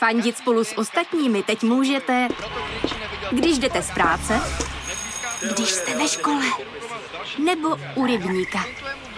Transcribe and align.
Fandit 0.00 0.36
spolu 0.36 0.64
s 0.64 0.78
ostatními 0.78 1.42
teď 1.42 1.62
můžete, 1.62 2.28
když 3.32 3.58
jdete 3.58 3.82
z 3.82 3.90
práce, 3.90 4.40
když 5.54 5.68
jste 5.68 5.98
ve 5.98 6.08
škole, 6.08 6.44
nebo 7.44 7.68
u 7.94 8.06
rybníka. 8.06 8.58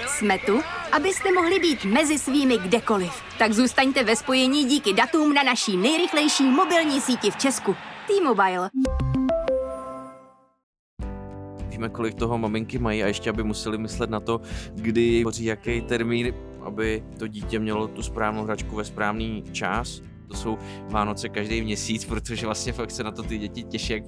Jsme 0.07 0.39
tu, 0.39 0.61
abyste 0.93 1.33
mohli 1.33 1.59
být 1.59 1.85
mezi 1.85 2.19
svými 2.19 2.59
kdekoliv. 2.59 3.13
Tak 3.39 3.53
zůstaňte 3.53 4.05
ve 4.05 4.17
spojení 4.17 4.65
díky 4.65 4.93
datům 4.93 5.35
na 5.35 5.43
naší 5.43 5.77
nejrychlejší 5.77 6.45
mobilní 6.45 7.01
síti 7.01 7.31
v 7.31 7.37
Česku. 7.37 7.77
T-Mobile. 8.07 8.71
Víme, 11.69 11.89
kolik 11.89 12.15
toho 12.15 12.39
maminky 12.39 12.79
mají 12.79 13.03
a 13.03 13.07
ještě, 13.07 13.31
aby 13.31 13.43
museli 13.43 13.79
myslet 13.79 14.11
na 14.11 14.21
to, 14.21 14.41
kdy 14.75 15.23
hoří 15.23 15.45
jaký 15.45 15.81
termín, 15.81 16.35
aby 16.63 17.05
to 17.19 17.27
dítě 17.27 17.59
mělo 17.59 17.89
tu 17.89 18.03
správnou 18.03 18.45
hračku 18.45 18.77
ve 18.77 18.85
správný 18.85 19.45
čas. 19.53 20.03
To 20.33 20.39
jsou 20.39 20.59
Vánoce 20.91 21.29
každý 21.29 21.63
měsíc, 21.63 22.05
protože 22.05 22.47
vlastně 22.47 22.73
fakt 22.73 22.91
se 22.91 23.05
na 23.05 23.11
to 23.11 23.23
ty 23.23 23.39
děti 23.39 23.63
těší. 23.63 24.03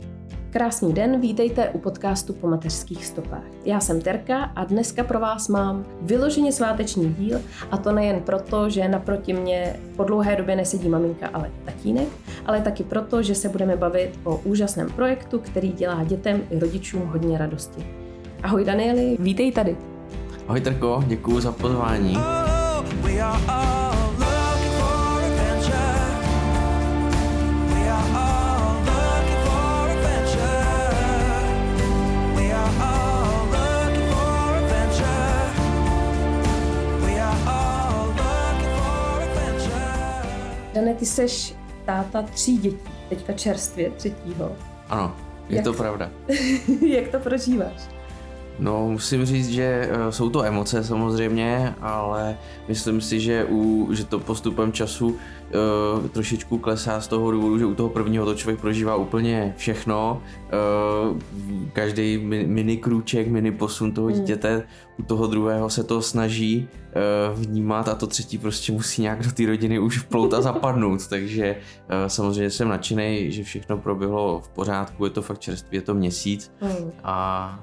Krásný 0.50 0.92
den, 0.92 1.20
vítejte 1.20 1.70
u 1.70 1.78
podcastu 1.78 2.32
po 2.32 2.48
mateřských 2.48 3.06
stopách. 3.06 3.42
Já 3.64 3.80
jsem 3.80 4.00
Terka 4.00 4.38
a 4.44 4.64
dneska 4.64 5.04
pro 5.04 5.20
vás 5.20 5.48
mám 5.48 5.84
vyloženě 6.02 6.52
sváteční 6.52 7.14
díl 7.14 7.40
a 7.70 7.76
to 7.76 7.92
nejen 7.92 8.20
proto, 8.20 8.70
že 8.70 8.88
naproti 8.88 9.32
mě 9.32 9.76
po 9.96 10.04
dlouhé 10.04 10.36
době 10.36 10.56
nesedí 10.56 10.88
maminka, 10.88 11.28
ale 11.32 11.50
tatínek, 11.64 12.08
ale 12.46 12.60
taky 12.60 12.84
proto, 12.84 13.22
že 13.22 13.34
se 13.34 13.48
budeme 13.48 13.76
bavit 13.76 14.20
o 14.24 14.36
úžasném 14.36 14.90
projektu, 14.90 15.38
který 15.38 15.72
dělá 15.72 16.04
dětem 16.04 16.42
i 16.50 16.58
rodičům 16.58 17.02
hodně 17.06 17.38
radosti. 17.38 17.86
Ahoj 18.42 18.64
Danieli, 18.64 19.16
vítej 19.20 19.52
tady. 19.52 19.76
Ahoj 20.48 20.60
Terko, 20.60 21.04
děkuji 21.06 21.40
za 21.40 21.52
pozvání. 21.52 22.16
Oh, 22.16 24.03
ty 41.04 41.10
seš 41.10 41.54
táta 41.84 42.22
tří 42.22 42.58
dětí, 42.58 42.90
teďka 43.08 43.32
čerstvě 43.32 43.90
třetího. 43.90 44.52
Ano, 44.88 45.16
je 45.48 45.56
Jak... 45.56 45.64
to 45.64 45.72
pravda. 45.72 46.10
Jak 46.86 47.08
to 47.08 47.18
prožíváš? 47.18 47.88
No, 48.58 48.88
musím 48.88 49.24
říct, 49.24 49.48
že 49.48 49.88
uh, 49.90 50.10
jsou 50.10 50.30
to 50.30 50.44
emoce 50.44 50.84
samozřejmě, 50.84 51.74
ale 51.80 52.38
myslím 52.68 53.00
si, 53.00 53.20
že, 53.20 53.44
u, 53.44 53.88
že 53.92 54.04
to 54.04 54.18
postupem 54.18 54.72
času 54.72 55.08
uh, 55.08 56.08
trošičku 56.08 56.58
klesá 56.58 57.00
z 57.00 57.08
toho 57.08 57.30
důvodu, 57.30 57.58
že 57.58 57.66
u 57.66 57.74
toho 57.74 57.88
prvního 57.88 58.24
to 58.24 58.34
člověk 58.34 58.60
prožívá 58.60 58.96
úplně 58.96 59.54
všechno. 59.56 60.22
Uh, 61.12 61.18
každý 61.72 62.18
mini 62.46 62.76
krůček, 62.76 63.28
mini 63.28 63.52
posun 63.52 63.92
toho 63.92 64.06
hmm. 64.06 64.16
dítěte, 64.16 64.62
u 64.98 65.02
toho 65.02 65.26
druhého 65.26 65.70
se 65.70 65.84
to 65.84 66.02
snaží 66.02 66.68
uh, 67.28 67.40
vnímat 67.40 67.88
a 67.88 67.94
to 67.94 68.06
třetí 68.06 68.38
prostě 68.38 68.72
musí 68.72 69.02
nějak 69.02 69.22
do 69.22 69.32
té 69.32 69.46
rodiny 69.46 69.78
už 69.78 69.98
vplout 69.98 70.34
a 70.34 70.42
zapadnout. 70.42 71.06
Takže 71.08 71.56
uh, 71.56 72.08
samozřejmě 72.08 72.50
jsem 72.50 72.68
nadšený, 72.68 73.32
že 73.32 73.44
všechno 73.44 73.78
proběhlo 73.78 74.40
v 74.40 74.48
pořádku, 74.48 75.04
je 75.04 75.10
to 75.10 75.22
fakt 75.22 75.38
čerstvý, 75.38 75.76
je 75.76 75.82
to 75.82 75.94
měsíc 75.94 76.52
hmm. 76.60 76.92
a 77.04 77.58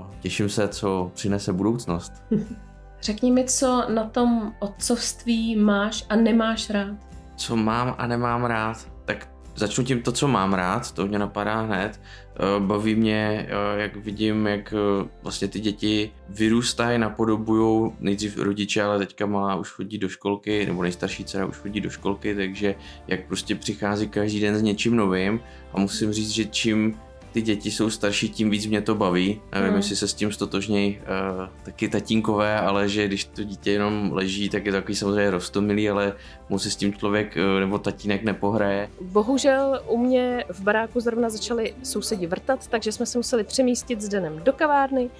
uh, 0.00 0.06
těším 0.20 0.48
se, 0.48 0.68
co 0.68 1.10
přinese 1.14 1.52
budoucnost. 1.52 2.12
Řekni 3.02 3.32
mi, 3.32 3.44
co 3.44 3.84
na 3.94 4.04
tom 4.04 4.52
otcovství 4.58 5.56
máš 5.56 6.04
a 6.08 6.16
nemáš 6.16 6.70
rád. 6.70 6.96
Co 7.36 7.56
mám 7.56 7.94
a 7.98 8.06
nemám 8.06 8.44
rád? 8.44 8.88
Tak 9.04 9.28
začnu 9.58 9.84
tím 9.84 10.02
to, 10.02 10.12
co 10.12 10.28
mám 10.28 10.54
rád, 10.54 10.92
to 10.92 11.06
mě 11.06 11.18
napadá 11.18 11.60
hned. 11.60 12.00
Eh, 12.36 12.60
baví 12.60 12.94
mě, 12.94 13.46
eh, 13.48 13.80
jak 13.80 13.96
vidím, 13.96 14.46
jak 14.46 14.74
eh, 14.76 15.08
vlastně 15.22 15.48
ty 15.48 15.60
děti 15.60 16.10
vyrůstají, 16.28 16.98
napodobují 16.98 17.92
nejdřív 18.00 18.38
rodiče, 18.38 18.82
ale 18.82 18.98
teďka 18.98 19.26
malá 19.26 19.54
už 19.54 19.70
chodí 19.70 19.98
do 19.98 20.08
školky, 20.08 20.66
nebo 20.66 20.82
nejstarší 20.82 21.24
dcera 21.24 21.46
už 21.46 21.56
chodí 21.56 21.80
do 21.80 21.90
školky, 21.90 22.34
takže 22.34 22.74
jak 23.06 23.26
prostě 23.26 23.54
přichází 23.54 24.08
každý 24.08 24.40
den 24.40 24.58
s 24.58 24.62
něčím 24.62 24.96
novým 24.96 25.40
a 25.72 25.80
musím 25.80 26.12
říct, 26.12 26.30
že 26.30 26.44
čím 26.44 26.98
ty 27.32 27.42
děti 27.42 27.70
jsou 27.70 27.90
starší, 27.90 28.28
tím 28.28 28.50
víc 28.50 28.66
mě 28.66 28.80
to 28.80 28.94
baví. 28.94 29.40
Nevím, 29.52 29.68
hmm. 29.68 29.76
jestli 29.76 29.96
se 29.96 30.08
s 30.08 30.14
tím 30.14 30.32
stotožnějí 30.32 30.98
uh, 30.98 31.48
taky 31.62 31.88
tatínkové, 31.88 32.60
ale 32.60 32.88
že 32.88 33.06
když 33.06 33.24
to 33.24 33.44
dítě 33.44 33.70
jenom 33.70 34.10
leží, 34.12 34.48
tak 34.48 34.66
je 34.66 34.72
to 34.72 34.78
takový 34.78 34.94
samozřejmě 34.94 35.30
rostomilý, 35.30 35.90
ale 35.90 36.12
musí 36.48 36.70
s 36.70 36.76
tím 36.76 36.94
člověk 36.94 37.36
uh, 37.36 37.60
nebo 37.60 37.78
tatínek 37.78 38.22
nepohraje. 38.22 38.90
Bohužel 39.00 39.80
u 39.86 39.98
mě 39.98 40.44
v 40.48 40.60
baráku 40.60 41.00
zrovna 41.00 41.30
začali 41.30 41.74
sousedi 41.82 42.26
vrtat, 42.26 42.66
takže 42.66 42.92
jsme 42.92 43.06
se 43.06 43.18
museli 43.18 43.44
přemístit 43.44 44.00
s 44.00 44.08
Denem 44.08 44.40
do 44.44 44.52
kavárny, 44.52 45.04
uh, 45.04 45.10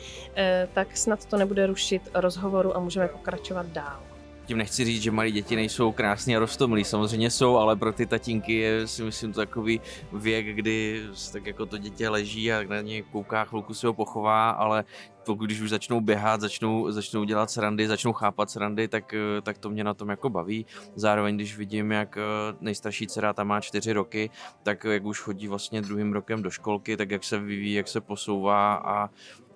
tak 0.75 0.97
snad 0.97 1.27
to 1.27 1.37
nebude 1.37 1.67
rušit 1.67 2.03
rozhovoru 2.15 2.77
a 2.77 2.81
můžeme 2.81 3.09
pokračovat 3.09 3.67
dál 3.67 4.08
tím 4.49 4.59
nechci 4.59 4.85
říct, 4.85 5.03
že 5.03 5.11
malí 5.11 5.33
děti 5.33 5.57
nejsou 5.57 5.93
krásní 5.93 6.37
a 6.37 6.39
rostomilí, 6.39 6.85
samozřejmě 6.85 7.31
jsou, 7.31 7.57
ale 7.57 7.77
pro 7.77 7.93
ty 7.93 8.07
tatínky 8.07 8.55
je 8.55 8.87
si 8.87 9.03
myslím 9.03 9.33
to 9.33 9.41
takový 9.41 9.81
věk, 10.13 10.47
kdy 10.47 11.03
tak 11.33 11.47
jako 11.47 11.67
to 11.67 11.79
dítě 11.79 12.09
leží 12.09 12.53
a 12.53 12.63
na 12.63 12.81
něj 12.81 13.03
kouká, 13.03 13.45
chvilku 13.45 13.75
si 13.75 13.87
ho 13.87 13.93
pochová, 13.93 14.51
ale 14.51 14.85
pokud 15.27 15.45
když 15.45 15.61
už 15.61 15.71
začnou 15.71 16.01
běhat, 16.01 16.41
začnou, 16.41 16.91
začnou 16.91 17.25
dělat 17.25 17.51
srandy, 17.51 17.89
začnou 17.89 18.13
chápat 18.13 18.51
srandy, 18.51 18.89
tak, 18.89 19.15
tak 19.43 19.59
to 19.59 19.71
mě 19.71 19.85
na 19.85 19.95
tom 19.95 20.09
jako 20.09 20.31
baví. 20.31 20.67
Zároveň, 20.95 21.37
když 21.37 21.57
vidím, 21.57 21.93
jak 21.93 22.17
eh, 22.17 22.21
nejstarší 22.61 23.07
dcera 23.07 23.33
tam 23.33 23.47
má 23.47 23.61
čtyři 23.61 23.93
roky, 23.93 24.31
tak 24.63 24.85
jak 24.85 25.05
už 25.05 25.21
chodí 25.21 25.49
vlastně 25.49 25.83
druhým 25.83 26.13
rokem 26.13 26.43
do 26.43 26.51
školky, 26.51 26.97
tak 26.97 27.11
jak 27.11 27.25
se 27.25 27.39
vyvíjí, 27.39 27.75
jak 27.75 27.89
se 27.89 28.01
posouvá 28.01 28.75
a 28.75 29.11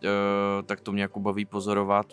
eh, 0.04 0.62
tak 0.62 0.80
to 0.80 0.92
mě 0.92 1.02
jako 1.02 1.20
baví 1.20 1.44
pozorovat 1.44 2.06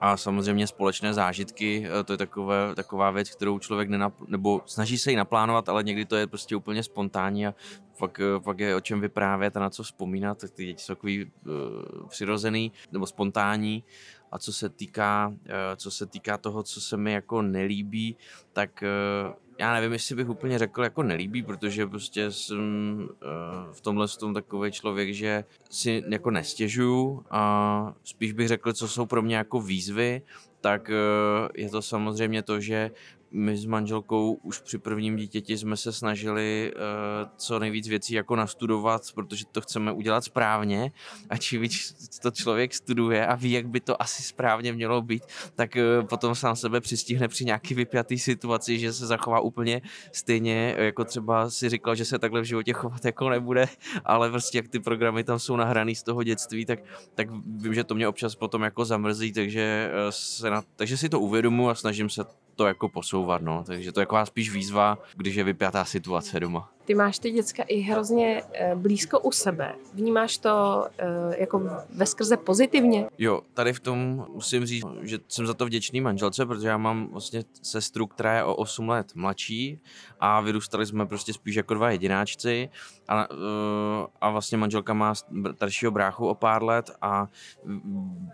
a 0.00 0.16
samozřejmě 0.16 0.66
společné 0.66 1.14
zážitky, 1.14 1.86
eh, 1.86 2.04
to 2.04 2.12
je 2.12 2.16
takové, 2.16 2.74
taková 2.74 3.10
věc, 3.10 3.30
kterou 3.30 3.58
člověk 3.58 3.88
nenap, 3.88 4.14
nebo 4.26 4.60
snaží 4.66 4.98
se 4.98 5.10
ji 5.10 5.16
naplánovat, 5.16 5.68
ale 5.68 5.82
někdy 5.82 6.04
to 6.04 6.16
je 6.16 6.26
prostě 6.26 6.56
úplně 6.56 6.82
spontánní 6.82 7.46
a 7.46 7.54
fakt, 7.94 8.20
eh, 8.20 8.40
fakt 8.40 8.60
je 8.60 8.76
o 8.76 8.80
čem 8.80 9.00
vyprávět 9.00 9.56
a 9.56 9.60
na 9.60 9.70
co 9.70 9.82
vzpomínat, 9.82 10.38
tak 10.38 10.50
ty 10.50 10.66
děti 10.66 10.82
jsou 10.82 10.94
takový 10.94 11.24
uh, 11.24 12.08
přirozený 12.08 12.72
nebo 12.92 13.06
spontánní. 13.06 13.84
A 14.32 14.38
co 14.38 14.52
se 14.52 14.68
týká, 14.68 15.28
uh, 15.28 15.34
co 15.76 15.90
se 15.90 16.06
týká 16.06 16.38
toho, 16.38 16.62
co 16.62 16.80
se 16.80 16.96
mi 16.96 17.12
jako 17.12 17.42
nelíbí, 17.42 18.16
tak 18.52 18.84
uh, 19.26 19.47
já 19.58 19.74
nevím, 19.74 19.92
jestli 19.92 20.14
bych 20.14 20.28
úplně 20.28 20.58
řekl 20.58 20.82
jako 20.82 21.02
nelíbí, 21.02 21.42
protože 21.42 21.86
prostě 21.86 22.32
jsem 22.32 22.98
uh, 23.00 23.72
v 23.72 23.80
tomhle 23.80 24.08
tom 24.08 24.34
takový 24.34 24.72
člověk, 24.72 25.14
že 25.14 25.44
si 25.70 26.04
jako 26.08 26.30
nestěžuju 26.30 27.24
a 27.30 27.94
spíš 28.04 28.32
bych 28.32 28.48
řekl, 28.48 28.72
co 28.72 28.88
jsou 28.88 29.06
pro 29.06 29.22
mě 29.22 29.36
jako 29.36 29.60
výzvy, 29.60 30.22
tak 30.60 30.88
uh, 30.88 31.48
je 31.54 31.70
to 31.70 31.82
samozřejmě 31.82 32.42
to, 32.42 32.60
že 32.60 32.90
my 33.30 33.56
s 33.56 33.64
manželkou 33.64 34.32
už 34.32 34.60
při 34.60 34.78
prvním 34.78 35.16
dítěti 35.16 35.58
jsme 35.58 35.76
se 35.76 35.92
snažili 35.92 36.72
uh, 36.74 37.30
co 37.36 37.58
nejvíc 37.58 37.88
věcí 37.88 38.14
jako 38.14 38.36
nastudovat, 38.36 39.02
protože 39.14 39.44
to 39.52 39.60
chceme 39.60 39.92
udělat 39.92 40.24
správně. 40.24 40.92
A 41.30 41.36
čím 41.36 41.60
víc 41.60 41.94
to 42.22 42.30
člověk 42.30 42.74
studuje 42.74 43.26
a 43.26 43.34
ví, 43.34 43.52
jak 43.52 43.68
by 43.68 43.80
to 43.80 44.02
asi 44.02 44.22
správně 44.22 44.72
mělo 44.72 45.02
být, 45.02 45.22
tak 45.54 45.70
uh, 45.76 46.06
potom 46.06 46.34
sám 46.34 46.56
sebe 46.56 46.80
přistihne 46.80 47.28
při 47.28 47.44
nějaký 47.44 47.74
vypjatý 47.74 48.18
situaci, 48.18 48.78
že 48.78 48.92
se 48.92 49.06
zachová 49.06 49.40
úplně 49.40 49.82
stejně, 50.12 50.74
jako 50.78 51.04
třeba 51.04 51.50
si 51.50 51.68
říkal, 51.68 51.94
že 51.94 52.04
se 52.04 52.18
takhle 52.18 52.40
v 52.40 52.44
životě 52.44 52.72
chovat 52.72 53.04
jako 53.04 53.28
nebude, 53.28 53.66
ale 54.04 54.30
prostě 54.30 54.58
jak 54.58 54.68
ty 54.68 54.80
programy 54.80 55.24
tam 55.24 55.38
jsou 55.38 55.56
nahraný 55.56 55.94
z 55.94 56.02
toho 56.02 56.22
dětství, 56.22 56.66
tak, 56.66 56.78
tak 57.14 57.28
vím, 57.46 57.74
že 57.74 57.84
to 57.84 57.94
mě 57.94 58.08
občas 58.08 58.34
potom 58.34 58.62
jako 58.62 58.84
zamrzí, 58.84 59.32
takže, 59.32 59.90
uh, 59.92 60.10
se 60.10 60.50
na, 60.50 60.62
takže 60.76 60.96
si 60.96 61.08
to 61.08 61.20
uvědomu 61.20 61.70
a 61.70 61.74
snažím 61.74 62.10
se 62.10 62.24
to 62.58 62.66
jako 62.66 62.88
posouvat, 62.88 63.42
no. 63.42 63.64
Takže 63.66 63.92
to 63.92 64.00
je 64.00 64.06
taková 64.06 64.26
spíš 64.26 64.50
výzva, 64.50 64.98
když 65.16 65.34
je 65.34 65.44
vypjatá 65.44 65.84
situace 65.84 66.40
doma. 66.40 66.70
Ty 66.88 66.94
máš 66.94 67.18
ty 67.18 67.30
děcka 67.30 67.62
i 67.62 67.80
hrozně 67.80 68.42
eh, 68.52 68.74
blízko 68.74 69.20
u 69.20 69.32
sebe. 69.32 69.74
Vnímáš 69.94 70.38
to 70.38 70.86
eh, 70.98 71.06
jako 71.38 71.62
ve 71.94 72.06
skrze 72.06 72.36
pozitivně? 72.36 73.06
Jo, 73.18 73.40
tady 73.54 73.72
v 73.72 73.80
tom 73.80 74.26
musím 74.32 74.66
říct, 74.66 74.84
že 75.02 75.18
jsem 75.28 75.46
za 75.46 75.54
to 75.54 75.66
vděčný 75.66 76.00
manželce, 76.00 76.46
protože 76.46 76.68
já 76.68 76.76
mám 76.76 77.08
vlastně 77.12 77.44
sestru, 77.62 78.06
která 78.06 78.36
je 78.36 78.44
o 78.44 78.54
8 78.54 78.88
let 78.88 79.12
mladší 79.14 79.80
a 80.20 80.40
vyrůstali 80.40 80.86
jsme 80.86 81.06
prostě 81.06 81.32
spíš 81.32 81.54
jako 81.54 81.74
dva 81.74 81.90
jedináčci 81.90 82.68
a, 83.08 83.28
eh, 83.30 84.06
a 84.20 84.30
vlastně 84.30 84.58
manželka 84.58 84.94
má 84.94 85.14
staršího 85.54 85.92
bráchu 85.92 86.26
o 86.26 86.34
pár 86.34 86.62
let 86.62 86.90
a 87.00 87.26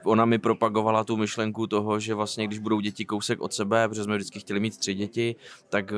ona 0.04 0.24
mi 0.24 0.38
propagovala 0.38 1.04
tu 1.04 1.16
myšlenku 1.16 1.66
toho, 1.66 2.00
že 2.00 2.14
vlastně 2.14 2.46
když 2.46 2.58
budou 2.58 2.80
děti 2.80 3.04
kousek 3.04 3.40
od 3.40 3.54
sebe, 3.54 3.88
protože 3.88 4.04
jsme 4.04 4.16
vždycky 4.16 4.40
chtěli 4.40 4.60
mít 4.60 4.78
tři 4.78 4.94
děti, 4.94 5.36
tak 5.68 5.92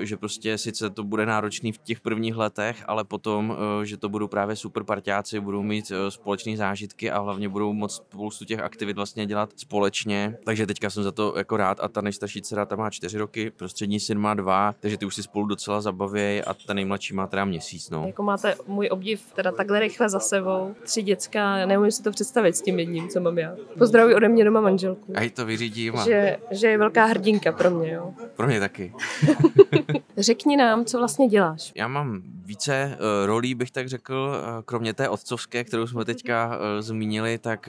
že 0.00 0.16
prostě 0.16 0.58
sice 0.58 0.90
to 0.90 1.04
bude 1.04 1.26
náročný 1.26 1.72
v 1.72 1.78
těch 1.91 1.91
těch 1.92 2.00
prvních 2.00 2.36
letech, 2.36 2.84
ale 2.86 3.04
potom, 3.04 3.56
že 3.84 3.96
to 3.96 4.08
budou 4.08 4.28
právě 4.28 4.56
super 4.56 4.82
parťáci, 4.82 5.40
budou 5.40 5.62
mít 5.62 5.92
společné 6.08 6.56
zážitky 6.56 7.10
a 7.10 7.18
hlavně 7.20 7.48
budou 7.48 7.72
moc 7.72 7.94
spoustu 7.94 8.44
těch 8.44 8.60
aktivit 8.60 8.96
vlastně 8.96 9.26
dělat 9.26 9.50
společně. 9.56 10.36
Takže 10.44 10.66
teďka 10.66 10.90
jsem 10.90 11.02
za 11.02 11.12
to 11.12 11.34
jako 11.36 11.56
rád 11.56 11.80
a 11.80 11.88
ta 11.88 12.00
nejstarší 12.00 12.42
dcera 12.42 12.66
ta 12.66 12.76
má 12.76 12.90
čtyři 12.90 13.18
roky, 13.18 13.50
prostřední 13.50 14.00
syn 14.00 14.18
má 14.18 14.34
dva, 14.34 14.74
takže 14.80 14.98
ty 14.98 15.06
už 15.06 15.14
si 15.14 15.22
spolu 15.22 15.46
docela 15.46 15.80
zabaví 15.80 16.42
a 16.42 16.54
ta 16.66 16.74
nejmladší 16.74 17.14
má 17.14 17.26
teda 17.26 17.44
měsíc. 17.44 17.90
No. 17.90 18.04
Jako 18.06 18.22
máte 18.22 18.54
můj 18.66 18.88
obdiv 18.92 19.32
teda 19.34 19.52
takhle 19.52 19.80
rychle 19.80 20.08
za 20.08 20.20
sebou. 20.20 20.74
Tři 20.82 21.02
děcka, 21.02 21.66
neumím 21.66 21.90
si 21.90 22.02
to 22.02 22.10
představit 22.10 22.56
s 22.56 22.62
tím 22.62 22.78
jedním, 22.78 23.08
co 23.08 23.20
mám 23.20 23.38
já. 23.38 23.56
Pozdravuji 23.78 24.14
ode 24.14 24.28
mě 24.28 24.44
doma 24.44 24.60
manželku. 24.60 25.12
A 25.16 25.30
to 25.30 25.46
vyřídím. 25.46 25.94
Že, 26.04 26.38
že 26.50 26.66
je 26.66 26.78
velká 26.78 27.04
hrdinka 27.04 27.52
pro 27.52 27.70
mě, 27.70 27.92
jo. 27.92 28.14
Pro 28.36 28.46
mě 28.46 28.60
taky. 28.60 28.92
Řekni 30.16 30.56
nám, 30.56 30.84
co 30.84 30.98
vlastně 30.98 31.28
děláš. 31.28 31.72
Já 31.74 31.88
mám 31.88 32.22
více 32.24 32.98
uh, 33.00 33.26
rolí, 33.26 33.54
bych 33.54 33.70
tak 33.70 33.88
řekl, 33.88 34.14
uh, 34.14 34.62
kromě 34.64 34.94
té 34.94 35.08
otcovské, 35.08 35.64
kterou 35.64 35.86
jsme 35.86 36.04
teďka 36.04 36.46
uh, 36.46 36.54
zmínili, 36.80 37.38
tak 37.38 37.68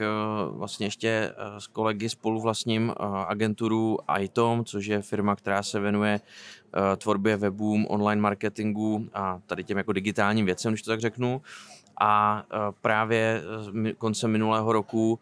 uh, 0.50 0.58
vlastně 0.58 0.86
ještě 0.86 1.32
uh, 1.52 1.58
s 1.58 1.66
kolegy 1.66 2.08
spolu 2.08 2.40
vlastním 2.40 2.88
uh, 2.88 3.16
agenturu 3.16 3.98
iTom, 4.20 4.64
což 4.64 4.86
je 4.86 5.02
firma, 5.02 5.36
která 5.36 5.62
se 5.62 5.80
věnuje 5.80 6.20
uh, 6.20 6.82
tvorbě 6.96 7.36
webům, 7.36 7.86
online 7.88 8.22
marketingu 8.22 9.08
a 9.14 9.40
tady 9.46 9.64
těm 9.64 9.78
jako 9.78 9.92
digitálním 9.92 10.46
věcem, 10.46 10.72
když 10.72 10.82
to 10.82 10.90
tak 10.90 11.00
řeknu. 11.00 11.42
A 12.00 12.42
uh, 12.52 12.74
právě 12.80 13.42
koncem 13.98 14.30
minulého 14.30 14.72
roku 14.72 15.18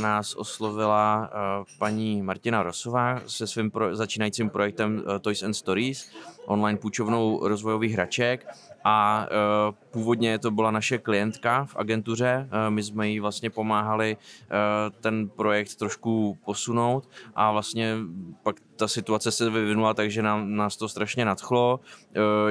nás 0.00 0.34
oslovila 0.34 1.30
paní 1.78 2.22
Martina 2.22 2.62
Rosová 2.62 3.20
se 3.26 3.46
svým 3.46 3.70
pro, 3.70 3.96
začínajícím 3.96 4.50
projektem 4.50 5.02
Toys 5.20 5.42
and 5.42 5.54
Stories, 5.54 6.10
online 6.46 6.78
půjčovnou 6.78 7.48
rozvojových 7.48 7.92
hraček 7.92 8.46
a 8.84 9.26
uh, 9.68 9.74
původně 9.90 10.38
to 10.38 10.50
byla 10.50 10.70
naše 10.70 10.98
klientka 10.98 11.64
v 11.64 11.76
agentuře, 11.76 12.48
uh, 12.48 12.74
my 12.74 12.82
jsme 12.82 13.08
jí 13.08 13.20
vlastně 13.20 13.50
pomáhali 13.50 14.16
uh, 14.16 15.00
ten 15.00 15.28
projekt 15.28 15.76
trošku 15.76 16.38
posunout 16.44 17.08
a 17.34 17.52
vlastně 17.52 17.96
pak 18.42 18.56
ta 18.76 18.88
situace 18.88 19.32
se 19.32 19.50
vyvinula, 19.50 19.94
takže 19.94 20.22
nám, 20.22 20.56
nás 20.56 20.76
to 20.76 20.88
strašně 20.88 21.24
nadchlo 21.24 21.80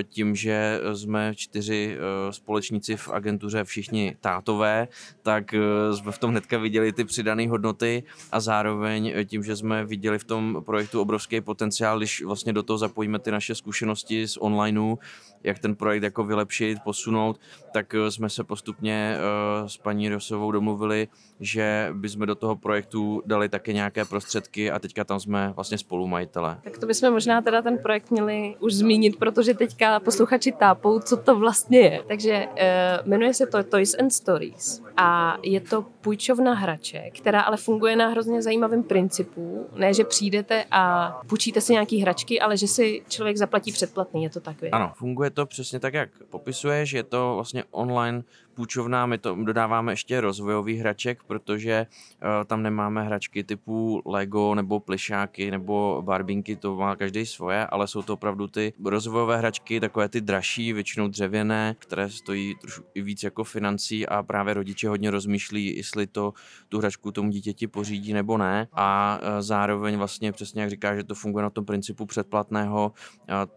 tím, 0.04 0.36
že 0.36 0.80
jsme 0.94 1.36
čtyři 1.36 1.98
společníci 2.30 2.96
v 2.96 3.10
agentuře 3.10 3.64
všichni 3.64 4.16
tátové, 4.22 4.88
tak 5.22 5.56
jsme 5.96 6.12
v 6.12 6.18
tom 6.18 6.32
hnedka 6.32 6.58
viděli 6.58 6.94
ty 6.94 7.06
přidané 7.06 7.50
hodnoty 7.50 8.04
a 8.32 8.40
zároveň 8.40 9.14
tím, 9.26 9.44
že 9.44 9.56
jsme 9.56 9.86
viděli 9.86 10.20
v 10.20 10.24
tom 10.24 10.64
projektu 10.66 11.02
obrovský 11.02 11.42
potenciál, 11.42 11.98
když 11.98 12.24
vlastně 12.24 12.54
do 12.54 12.64
toho 12.64 12.78
zapojíme 12.78 13.20
ty 13.20 13.32
naše 13.32 13.56
zkušenosti 13.56 14.28
z 14.28 14.38
onlineu, 14.38 14.96
jak 15.44 15.60
ten 15.60 15.76
projekt 15.76 16.04
jako 16.04 16.24
vylepšit, 16.24 16.78
posunout, 16.84 17.40
tak 17.74 17.96
eh, 17.96 18.12
jsme 18.12 18.30
se 18.30 18.44
postupně 18.44 19.18
uh, 19.62 19.68
s 19.68 19.78
paní 19.78 20.10
Rosovou 20.10 20.52
domluvili, 20.52 21.08
že 21.40 21.90
bychom 21.94 22.26
do 22.26 22.36
toho 22.36 22.56
projektu 22.56 23.22
dali 23.26 23.50
také 23.50 23.74
nějaké 23.74 24.06
prostředky 24.06 24.72
a 24.72 24.80
teďka 24.80 25.04
tam 25.04 25.20
jsme 25.20 25.52
vlastně 25.56 25.78
spolumajitele. 25.78 26.58
Tak 26.64 26.78
to 26.78 26.86
bychom 26.86 27.12
možná 27.12 27.42
teda 27.42 27.62
ten 27.62 27.78
projekt 27.78 28.12
měli 28.12 28.56
už 28.60 28.74
zmínit, 28.74 29.20
protože 29.20 29.54
teďka 29.54 30.00
posluchači 30.00 30.52
tápou, 30.52 31.00
co 31.00 31.18
to 31.18 31.40
vlastně 31.40 31.80
je. 31.80 32.04
Takže 32.08 32.48
uh, 32.48 33.08
jmenuje 33.08 33.34
se 33.34 33.46
to 33.48 33.64
Toys 33.64 33.96
and 34.00 34.10
Stories 34.10 34.84
a 34.98 35.38
je 35.44 35.62
to 35.62 35.86
půjčovna 36.02 36.54
hraček, 36.54 37.18
která 37.18 37.42
ale 37.42 37.58
funguje 37.58 37.96
na 37.96 38.08
hrozně 38.08 38.42
zajímavém 38.42 38.84
principu. 38.84 39.68
Ne, 39.76 39.94
že 39.94 40.04
přijdete 40.04 40.66
a 40.72 41.12
půjčíte 41.28 41.62
si 41.62 41.74
nějaký 41.74 42.00
hračky, 42.00 42.42
ale 42.42 42.58
že 42.58 42.68
si 42.68 43.02
člověk 43.10 43.38
zaplatí 43.38 43.72
předplatný, 43.72 44.24
je 44.24 44.30
to 44.30 44.40
tak? 44.40 44.56
Ano, 44.72 44.92
funguje 44.96 45.30
to 45.32 45.46
přesně 45.46 45.80
tak, 45.80 45.94
jak 45.94 46.10
popisuješ, 46.30 46.92
je 46.92 47.04
to 47.04 47.32
vlastně 47.36 47.64
online 47.72 48.24
půjčovna, 48.52 49.06
my 49.06 49.18
to 49.18 49.36
dodáváme 49.36 49.92
ještě 49.92 50.22
rozvojový 50.22 50.78
hraček, 50.78 51.24
protože 51.24 51.88
uh, 51.88 52.46
tam 52.46 52.64
nemáme 52.64 53.04
hračky 53.04 53.44
typu 53.44 54.02
Lego 54.06 54.56
nebo 54.56 54.80
plišáky 54.80 55.52
nebo 55.52 56.02
barbinky, 56.06 56.56
to 56.56 56.76
má 56.76 56.96
každý 56.96 57.26
svoje, 57.26 57.66
ale 57.66 57.88
jsou 57.88 58.02
to 58.02 58.14
opravdu 58.14 58.48
ty 58.48 58.74
rozvojové 58.86 59.38
hračky, 59.38 59.80
takové 59.80 60.10
ty 60.10 60.22
dražší, 60.22 60.74
většinou 60.74 61.08
dřevěné, 61.08 61.76
které 61.80 62.10
stojí 62.10 62.56
trošku 62.62 62.84
i 62.94 63.02
víc 63.02 63.24
jako 63.24 63.44
financí 63.44 64.08
a 64.08 64.24
právě 64.24 64.54
rodiče 64.54 64.90
hodně 64.90 65.12
rozmýšlí, 65.12 65.78
jestli 65.78 66.08
to 66.08 66.34
tu 66.70 66.80
hračku 66.80 67.12
tomu 67.12 67.30
dítěti 67.30 67.68
pořídí 67.68 68.14
nebo 68.14 68.38
ne. 68.38 68.68
A 68.74 69.20
uh, 69.22 69.28
zároveň 69.40 69.98
vlastně 69.98 70.32
přesně 70.32 70.62
jak 70.62 70.70
říká, 70.70 70.96
že 70.96 71.04
to 71.04 71.16
funguje 71.16 71.44
na 71.44 71.50
tom 71.50 71.66
principu 71.66 72.06
předplatného, 72.06 72.92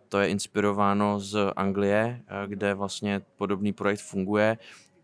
to 0.09 0.19
je 0.19 0.29
inspirováno 0.29 1.21
z 1.21 1.53
Anglie, 1.57 2.23
kde 2.47 2.75
vlastně 2.75 3.21
podobný 3.37 3.73
projekt 3.73 4.01
funguje 4.01 4.59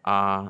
a 0.05 0.41
uh, 0.43 0.49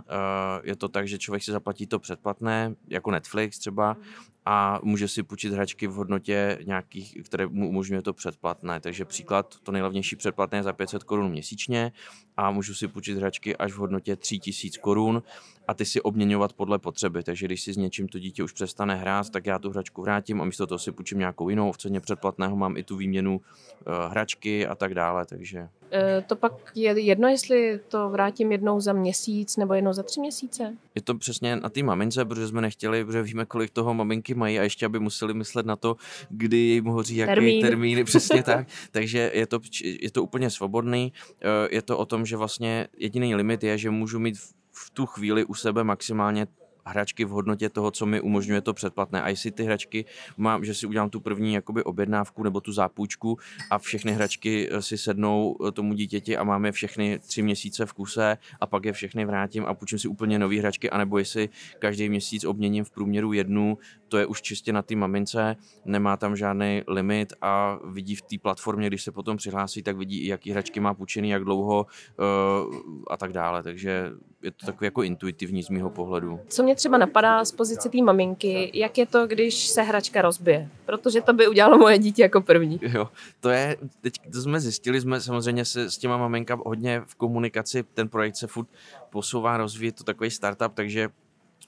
je 0.62 0.76
to 0.76 0.88
tak, 0.88 1.08
že 1.08 1.18
člověk 1.18 1.42
si 1.42 1.52
zaplatí 1.52 1.86
to 1.86 1.98
předplatné, 1.98 2.74
jako 2.88 3.10
Netflix 3.10 3.58
třeba, 3.58 3.96
a 4.44 4.80
může 4.82 5.08
si 5.08 5.22
půjčit 5.22 5.52
hračky 5.52 5.86
v 5.86 5.92
hodnotě 5.92 6.58
nějakých, 6.64 7.18
které 7.24 7.46
mu 7.46 7.68
umožňuje 7.68 8.02
to 8.02 8.12
předplatné. 8.12 8.80
Takže 8.80 9.04
příklad, 9.04 9.54
to 9.62 9.72
nejlevnější 9.72 10.16
předplatné 10.16 10.58
je 10.58 10.62
za 10.62 10.72
500 10.72 11.04
korun 11.04 11.30
měsíčně 11.30 11.92
a 12.36 12.50
můžu 12.50 12.74
si 12.74 12.88
půjčit 12.88 13.18
hračky 13.18 13.56
až 13.56 13.72
v 13.72 13.76
hodnotě 13.76 14.16
3000 14.16 14.78
korun 14.78 15.22
a 15.70 15.74
ty 15.74 15.84
si 15.84 16.00
obměňovat 16.02 16.52
podle 16.52 16.78
potřeby. 16.78 17.22
Takže 17.22 17.46
když 17.46 17.62
si 17.62 17.72
s 17.72 17.76
něčím 17.76 18.08
to 18.08 18.18
dítě 18.18 18.42
už 18.42 18.52
přestane 18.52 18.94
hrát, 18.94 19.30
tak 19.30 19.46
já 19.46 19.58
tu 19.58 19.70
hračku 19.70 20.02
vrátím 20.02 20.40
a 20.40 20.44
místo 20.44 20.66
toho 20.66 20.78
si 20.78 20.92
půjčím 20.92 21.18
nějakou 21.18 21.48
jinou. 21.48 21.72
V 21.72 21.78
ceně 21.78 22.00
předplatného 22.00 22.56
mám 22.56 22.76
i 22.76 22.82
tu 22.82 22.96
výměnu 22.96 23.36
uh, 23.36 24.10
hračky 24.10 24.66
a 24.66 24.74
tak 24.74 24.94
dále. 24.94 25.26
Takže 25.26 25.68
e, 25.92 26.22
to 26.22 26.36
pak 26.36 26.52
je 26.74 27.00
jedno, 27.00 27.28
jestli 27.28 27.80
to 27.88 28.08
vrátím 28.08 28.52
jednou 28.52 28.80
za 28.80 28.92
měsíc 28.92 29.56
nebo 29.56 29.74
jednou 29.74 29.92
za 29.92 30.02
tři 30.02 30.20
měsíce? 30.20 30.76
Je 30.94 31.02
to 31.02 31.14
přesně 31.14 31.56
na 31.56 31.68
té 31.68 31.82
mamince, 31.82 32.24
protože 32.24 32.48
jsme 32.48 32.60
nechtěli, 32.60 33.04
protože 33.04 33.22
víme, 33.22 33.46
kolik 33.46 33.70
toho 33.70 33.94
maminky 33.94 34.34
mají 34.34 34.58
a 34.58 34.62
ještě, 34.62 34.86
aby 34.86 34.98
museli 34.98 35.34
myslet 35.34 35.66
na 35.66 35.76
to, 35.76 35.96
kdy 36.30 36.56
jim 36.56 36.84
hoří 36.84 37.16
jaký 37.16 37.34
Termín. 37.34 37.62
termíny, 37.62 38.04
přesně 38.04 38.42
tak. 38.52 38.66
Takže 38.90 39.30
je 39.34 39.46
to, 39.46 39.60
je 40.00 40.10
to 40.10 40.22
úplně 40.22 40.50
svobodný. 40.50 41.12
E, 41.40 41.74
je 41.74 41.82
to 41.82 41.98
o 41.98 42.06
tom, 42.06 42.26
že 42.26 42.36
vlastně 42.36 42.88
jediný 42.98 43.34
limit 43.34 43.64
je, 43.64 43.78
že 43.78 43.90
můžu 43.90 44.18
mít 44.18 44.36
v 44.86 44.90
tu 44.90 45.06
chvíli 45.06 45.44
u 45.44 45.54
sebe 45.54 45.84
maximálně 45.84 46.46
hračky 46.86 47.24
v 47.24 47.28
hodnotě 47.28 47.68
toho, 47.68 47.90
co 47.90 48.06
mi 48.06 48.20
umožňuje 48.20 48.60
to 48.60 48.74
předplatné. 48.74 49.22
A 49.22 49.28
jestli 49.28 49.50
ty 49.50 49.64
hračky 49.64 50.04
mám, 50.36 50.64
že 50.64 50.74
si 50.74 50.86
udělám 50.86 51.10
tu 51.10 51.20
první 51.20 51.54
jakoby 51.54 51.84
objednávku 51.84 52.42
nebo 52.42 52.60
tu 52.60 52.72
zápůjčku 52.72 53.38
a 53.70 53.78
všechny 53.78 54.12
hračky 54.12 54.68
eh, 54.70 54.82
si 54.82 54.98
sednou 54.98 55.56
eh, 55.68 55.72
tomu 55.72 55.94
dítěti 55.94 56.36
a 56.36 56.44
máme 56.44 56.72
všechny 56.72 57.18
tři 57.18 57.42
měsíce 57.42 57.86
v 57.86 57.92
kuse 57.92 58.38
a 58.60 58.66
pak 58.66 58.84
je 58.84 58.92
všechny 58.92 59.24
vrátím 59.24 59.64
a 59.66 59.74
půjčím 59.74 59.98
si 59.98 60.08
úplně 60.08 60.38
nové 60.38 60.58
hračky, 60.58 60.90
anebo 60.90 61.18
jestli 61.18 61.48
každý 61.78 62.08
měsíc 62.08 62.44
obměním 62.44 62.84
v 62.84 62.90
průměru 62.90 63.32
jednu, 63.32 63.78
to 64.08 64.18
je 64.18 64.26
už 64.26 64.42
čistě 64.42 64.72
na 64.72 64.82
té 64.82 64.96
mamince, 64.96 65.56
nemá 65.84 66.16
tam 66.16 66.36
žádný 66.36 66.82
limit 66.88 67.32
a 67.42 67.78
vidí 67.84 68.16
v 68.16 68.22
té 68.22 68.38
platformě, 68.42 68.86
když 68.86 69.02
se 69.02 69.12
potom 69.12 69.36
přihlásí, 69.36 69.82
tak 69.82 69.96
vidí, 69.96 70.26
jaký 70.26 70.50
hračky 70.50 70.80
má 70.80 70.94
půjčený, 70.94 71.30
jak 71.30 71.44
dlouho 71.44 71.86
uh, 71.86 72.74
a 73.10 73.16
tak 73.16 73.32
dále. 73.32 73.62
Takže 73.62 74.10
je 74.42 74.50
to 74.50 74.66
takový 74.66 74.86
jako 74.86 75.02
intuitivní 75.02 75.62
z 75.62 75.68
mého 75.68 75.90
pohledu. 75.90 76.40
Co 76.48 76.62
mě 76.62 76.74
třeba 76.74 76.98
napadá 76.98 77.44
z 77.44 77.52
pozice 77.52 77.88
té 77.88 78.02
maminky, 78.02 78.70
jak 78.74 78.98
je 78.98 79.06
to, 79.06 79.26
když 79.26 79.68
se 79.68 79.82
hračka 79.82 80.22
rozbije? 80.22 80.68
Protože 80.86 81.20
to 81.20 81.32
by 81.32 81.48
udělalo 81.48 81.78
moje 81.78 81.98
dítě 81.98 82.22
jako 82.22 82.40
první. 82.40 82.80
Jo, 82.82 83.08
to 83.40 83.50
je, 83.50 83.76
teď 84.00 84.12
to 84.32 84.40
jsme 84.42 84.60
zjistili, 84.60 85.00
jsme 85.00 85.20
samozřejmě 85.20 85.64
se 85.64 85.90
s 85.90 85.98
těma 85.98 86.16
maminka 86.16 86.58
hodně 86.66 87.02
v 87.06 87.14
komunikaci, 87.14 87.82
ten 87.94 88.08
projekt 88.08 88.36
se 88.36 88.46
furt 88.46 88.68
posouvá, 89.10 89.56
rozvíjí, 89.56 89.92
to 89.92 90.04
takový 90.04 90.30
startup, 90.30 90.74
takže 90.74 91.08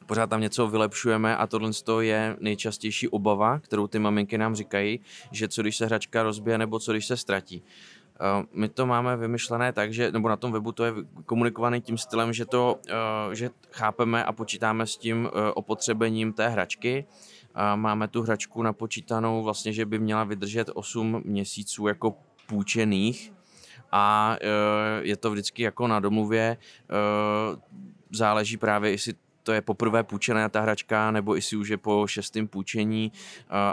pořád 0.06 0.30
tam 0.30 0.40
něco 0.40 0.68
vylepšujeme 0.68 1.36
a 1.36 1.46
tohle 1.46 1.70
je 2.00 2.36
nejčastější 2.40 3.08
obava, 3.08 3.58
kterou 3.58 3.86
ty 3.86 3.98
maminky 3.98 4.38
nám 4.38 4.54
říkají, 4.54 5.00
že 5.30 5.48
co 5.48 5.62
když 5.62 5.76
se 5.76 5.86
hračka 5.86 6.22
rozbije 6.22 6.58
nebo 6.58 6.78
co 6.78 6.92
když 6.92 7.06
se 7.06 7.16
ztratí. 7.16 7.62
Eh, 8.22 8.46
my 8.52 8.68
to 8.68 8.86
máme 8.86 9.16
vymyšlené 9.16 9.72
tak, 9.72 9.92
že, 9.92 10.12
nebo 10.12 10.28
na 10.28 10.36
tom 10.36 10.52
webu 10.52 10.72
to 10.72 10.84
je 10.84 10.92
komunikované 11.26 11.80
tím 11.80 11.98
stylem, 11.98 12.32
že 12.32 12.46
to, 12.46 12.78
eh, 12.88 13.34
že 13.34 13.50
chápeme 13.70 14.24
a 14.24 14.32
počítáme 14.32 14.86
s 14.86 14.96
tím 14.96 15.26
eh, 15.26 15.52
opotřebením 15.52 16.32
té 16.32 16.48
hračky. 16.48 17.06
Máme 17.74 18.08
tu 18.08 18.22
hračku 18.22 18.62
napočítanou 18.62 19.42
vlastně, 19.42 19.72
že 19.72 19.86
by 19.86 19.98
měla 19.98 20.24
vydržet 20.24 20.70
8 20.74 21.22
měsíců 21.24 21.86
jako 21.86 22.14
půjčených 22.46 23.32
a 23.92 24.36
je 25.00 25.16
to 25.16 25.30
vždycky 25.30 25.62
jako 25.62 25.86
na 25.86 26.00
domluvě. 26.00 26.56
Záleží 28.10 28.56
právě, 28.56 28.90
jestli 28.90 29.14
to 29.42 29.52
je 29.52 29.62
poprvé 29.62 30.02
půjčená 30.02 30.48
ta 30.48 30.60
hračka, 30.60 31.10
nebo 31.10 31.34
jestli 31.34 31.56
už 31.56 31.68
je 31.68 31.76
po 31.76 32.06
šestém 32.06 32.48
půjčení, 32.48 33.12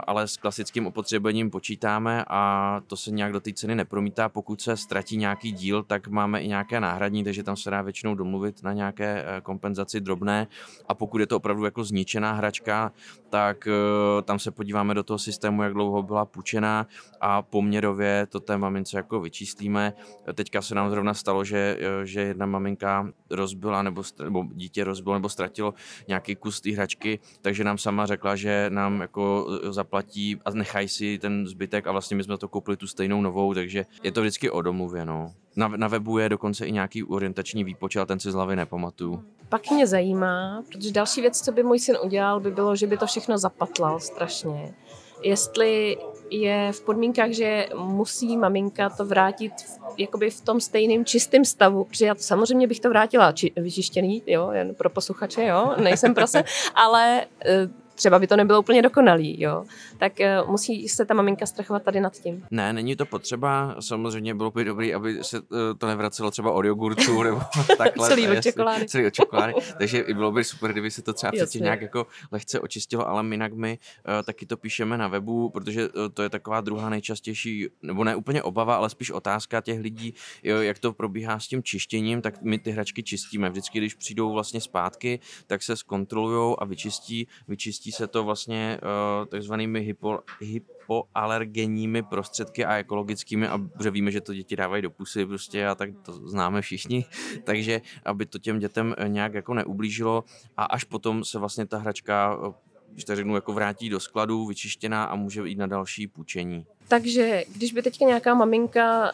ale 0.06 0.28
s 0.28 0.36
klasickým 0.36 0.86
opotřebením 0.86 1.50
počítáme 1.50 2.24
a 2.28 2.80
to 2.86 2.96
se 2.96 3.10
nějak 3.10 3.32
do 3.32 3.40
té 3.40 3.52
ceny 3.52 3.74
nepromítá. 3.74 4.28
Pokud 4.28 4.60
se 4.60 4.76
ztratí 4.76 5.16
nějaký 5.16 5.52
díl, 5.52 5.82
tak 5.82 6.08
máme 6.08 6.42
i 6.42 6.48
nějaké 6.48 6.80
náhradní, 6.80 7.24
takže 7.24 7.42
tam 7.42 7.56
se 7.56 7.70
dá 7.70 7.82
většinou 7.82 8.14
domluvit 8.14 8.62
na 8.62 8.72
nějaké 8.72 9.24
eh, 9.26 9.40
kompenzaci 9.40 10.00
drobné 10.00 10.46
a 10.88 10.94
pokud 10.94 11.20
je 11.20 11.26
to 11.26 11.36
opravdu 11.36 11.64
jako 11.64 11.84
zničená 11.84 12.32
hračka, 12.32 12.92
tak 13.30 13.66
eh, 13.66 14.22
tam 14.22 14.38
se 14.38 14.50
podíváme 14.50 14.94
do 14.94 15.02
toho 15.02 15.18
systému, 15.18 15.62
jak 15.62 15.72
dlouho 15.72 16.02
byla 16.02 16.24
půjčená 16.24 16.86
a 17.20 17.42
poměrově 17.42 18.26
to 18.26 18.40
té 18.40 18.58
mamince 18.58 18.96
jako 18.96 19.20
vyčíslíme. 19.20 19.92
Teďka 20.34 20.62
se 20.62 20.74
nám 20.74 20.90
zrovna 20.90 21.14
stalo, 21.14 21.44
že, 21.44 21.78
eh, 21.80 22.06
že 22.06 22.20
jedna 22.20 22.46
maminka 22.46 23.08
rozbila 23.30 23.82
nebo, 23.82 24.02
nebo 24.24 24.44
dítě 24.52 24.84
rozbilo 24.84 25.14
nebo 25.14 25.28
ztratilo 25.28 25.59
nějaký 26.08 26.36
kus 26.36 26.60
té 26.60 26.70
hračky, 26.72 27.18
takže 27.42 27.64
nám 27.64 27.78
sama 27.78 28.06
řekla, 28.06 28.36
že 28.36 28.66
nám 28.68 29.00
jako 29.00 29.46
e, 29.62 29.72
zaplatí 29.72 30.40
a 30.44 30.50
nechají 30.50 30.88
si 30.88 31.18
ten 31.18 31.46
zbytek 31.46 31.86
a 31.86 31.92
vlastně 31.92 32.16
my 32.16 32.24
jsme 32.24 32.38
to 32.38 32.48
koupili 32.48 32.76
tu 32.76 32.86
stejnou 32.86 33.20
novou, 33.20 33.54
takže 33.54 33.86
je 34.02 34.12
to 34.12 34.20
vždycky 34.20 34.50
o 34.50 34.62
domluvě, 34.62 35.04
no. 35.04 35.32
Na, 35.56 35.68
na 35.68 35.88
webu 35.88 36.18
je 36.18 36.28
dokonce 36.28 36.66
i 36.66 36.72
nějaký 36.72 37.04
orientační 37.04 37.64
výpočet, 37.64 38.08
ten 38.08 38.20
si 38.20 38.30
z 38.30 38.34
hlavy 38.34 38.56
nepamatuju. 38.56 39.24
Pak 39.48 39.70
mě 39.70 39.86
zajímá, 39.86 40.62
protože 40.68 40.92
další 40.92 41.20
věc, 41.20 41.40
co 41.40 41.52
by 41.52 41.62
můj 41.62 41.78
syn 41.78 41.96
udělal, 42.04 42.40
by 42.40 42.50
bylo, 42.50 42.76
že 42.76 42.86
by 42.86 42.96
to 42.96 43.06
všechno 43.06 43.38
zapatlal 43.38 44.00
strašně. 44.00 44.74
Jestli 45.22 45.98
je 46.30 46.72
v 46.72 46.80
podmínkách, 46.80 47.30
že 47.30 47.68
musí 47.74 48.36
maminka 48.36 48.90
to 48.90 49.04
vrátit 49.04 49.52
v, 49.52 49.98
jakoby 49.98 50.30
v 50.30 50.40
tom 50.40 50.60
stejném 50.60 51.04
čistém 51.04 51.44
stavu, 51.44 51.84
protože 51.84 52.06
já 52.06 52.14
to, 52.14 52.22
samozřejmě 52.22 52.66
bych 52.66 52.80
to 52.80 52.88
vrátila 52.88 53.32
či, 53.32 53.52
vyčištěný, 53.56 54.22
jo, 54.26 54.50
jen 54.50 54.74
pro 54.74 54.90
posluchače, 54.90 55.44
jo, 55.44 55.74
nejsem 55.82 56.14
prase, 56.14 56.44
ale 56.74 57.26
eh, 57.44 57.68
třeba 58.00 58.18
by 58.18 58.26
to 58.26 58.36
nebylo 58.36 58.60
úplně 58.60 58.82
dokonalý, 58.82 59.42
jo, 59.42 59.64
tak 59.98 60.12
uh, 60.42 60.50
musí 60.50 60.88
se 60.88 61.04
ta 61.04 61.14
maminka 61.14 61.46
strachovat 61.46 61.82
tady 61.82 62.00
nad 62.00 62.12
tím. 62.12 62.44
Ne, 62.50 62.72
není 62.72 62.96
to 62.96 63.06
potřeba, 63.06 63.76
samozřejmě 63.80 64.34
bylo 64.34 64.50
by 64.50 64.64
dobrý, 64.64 64.94
aby 64.94 65.18
se 65.24 65.40
uh, 65.40 65.46
to 65.78 65.86
nevracelo 65.86 66.30
třeba 66.30 66.52
od 66.52 66.64
jogurtu 66.64 67.22
nebo 67.22 67.40
takhle. 67.78 68.08
celý 68.08 68.28
od 68.28 68.42
čokolády. 68.42 68.86
Celý 68.86 69.06
od 69.06 69.14
čokolády, 69.14 69.54
takže 69.78 70.04
bylo 70.14 70.32
by 70.32 70.44
super, 70.44 70.72
kdyby 70.72 70.90
se 70.90 71.02
to 71.02 71.12
třeba 71.12 71.32
přeci 71.32 71.60
nějak 71.60 71.82
jako 71.82 72.06
lehce 72.32 72.60
očistilo, 72.60 73.08
ale 73.08 73.24
jinak 73.30 73.52
my 73.52 73.78
uh, 74.08 74.22
taky 74.24 74.46
to 74.46 74.56
píšeme 74.56 74.98
na 74.98 75.08
webu, 75.08 75.50
protože 75.50 75.88
uh, 75.88 76.08
to 76.14 76.22
je 76.22 76.28
taková 76.28 76.60
druhá 76.60 76.88
nejčastější, 76.88 77.68
nebo 77.82 78.04
ne 78.04 78.16
úplně 78.16 78.42
obava, 78.42 78.76
ale 78.76 78.90
spíš 78.90 79.10
otázka 79.10 79.60
těch 79.60 79.80
lidí, 79.80 80.14
jo, 80.42 80.56
jak 80.56 80.78
to 80.78 80.92
probíhá 80.92 81.40
s 81.40 81.48
tím 81.48 81.62
čištěním, 81.62 82.22
tak 82.22 82.42
my 82.42 82.58
ty 82.58 82.70
hračky 82.70 83.02
čistíme. 83.02 83.50
Vždycky, 83.50 83.78
když 83.78 83.94
přijdou 83.94 84.32
vlastně 84.32 84.60
zpátky, 84.60 85.20
tak 85.46 85.62
se 85.62 85.76
zkontrolují 85.76 86.56
a 86.58 86.64
vyčistí, 86.64 87.26
vyčistí 87.48 87.89
se 87.92 88.06
to 88.06 88.24
vlastně 88.24 88.78
uh, 88.82 89.26
takzvanými 89.26 89.80
hypo, 89.80 90.18
hypoalergenními 90.40 92.02
prostředky 92.02 92.64
a 92.64 92.76
ekologickými, 92.76 93.48
a 93.48 93.60
že 93.82 93.90
víme, 93.90 94.10
že 94.10 94.20
to 94.20 94.34
děti 94.34 94.56
dávají 94.56 94.82
do 94.82 94.90
pusy 94.90 95.26
prostě 95.26 95.66
a 95.66 95.74
tak 95.74 95.90
to 96.02 96.12
známe 96.12 96.62
všichni, 96.62 97.04
takže 97.44 97.80
aby 98.04 98.26
to 98.26 98.38
těm 98.38 98.58
dětem 98.58 98.94
eh, 98.98 99.08
nějak 99.08 99.34
jako 99.34 99.54
neublížilo 99.54 100.24
a 100.56 100.64
až 100.64 100.84
potom 100.84 101.24
se 101.24 101.38
vlastně 101.38 101.66
ta 101.66 101.78
hračka 101.78 102.38
eh, 102.48 102.70
když 102.92 103.04
tak 103.04 103.16
řeknu, 103.16 103.34
jako 103.34 103.52
vrátí 103.52 103.88
do 103.88 104.00
skladu, 104.00 104.46
vyčištěná 104.46 105.04
a 105.04 105.16
může 105.16 105.48
jít 105.48 105.58
na 105.58 105.66
další 105.66 106.06
půjčení. 106.06 106.66
Takže 106.90 107.44
když 107.56 107.72
by 107.72 107.82
teďka 107.82 108.04
nějaká 108.04 108.34
maminka 108.34 109.02
uh, 109.02 109.10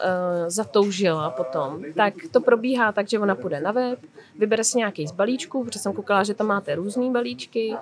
zatoužila 0.47 1.29
potom, 1.29 1.83
tak 1.95 2.13
to 2.31 2.41
probíhá 2.41 2.91
tak, 2.91 3.09
že 3.09 3.19
ona 3.19 3.35
půjde 3.35 3.59
na 3.59 3.71
web, 3.71 3.99
vybere 4.39 4.63
si 4.63 4.77
nějaký 4.77 5.07
z 5.07 5.11
balíčků, 5.11 5.63
protože 5.63 5.79
jsem 5.79 5.93
koukala, 5.93 6.23
že 6.23 6.33
tam 6.33 6.47
máte 6.47 6.75
různé 6.75 7.11
balíčky, 7.11 7.73
uh, 7.73 7.77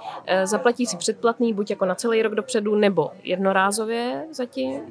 zaplatí 0.46 0.86
si 0.86 0.98
předplatný 0.98 1.54
buď 1.54 1.70
jako 1.70 1.86
na 1.86 1.96
celý 1.96 2.22
rok 2.22 2.36
dopředu, 2.36 2.75
nebo 2.75 3.12
jednorázově 3.24 4.25
zatím 4.32 4.82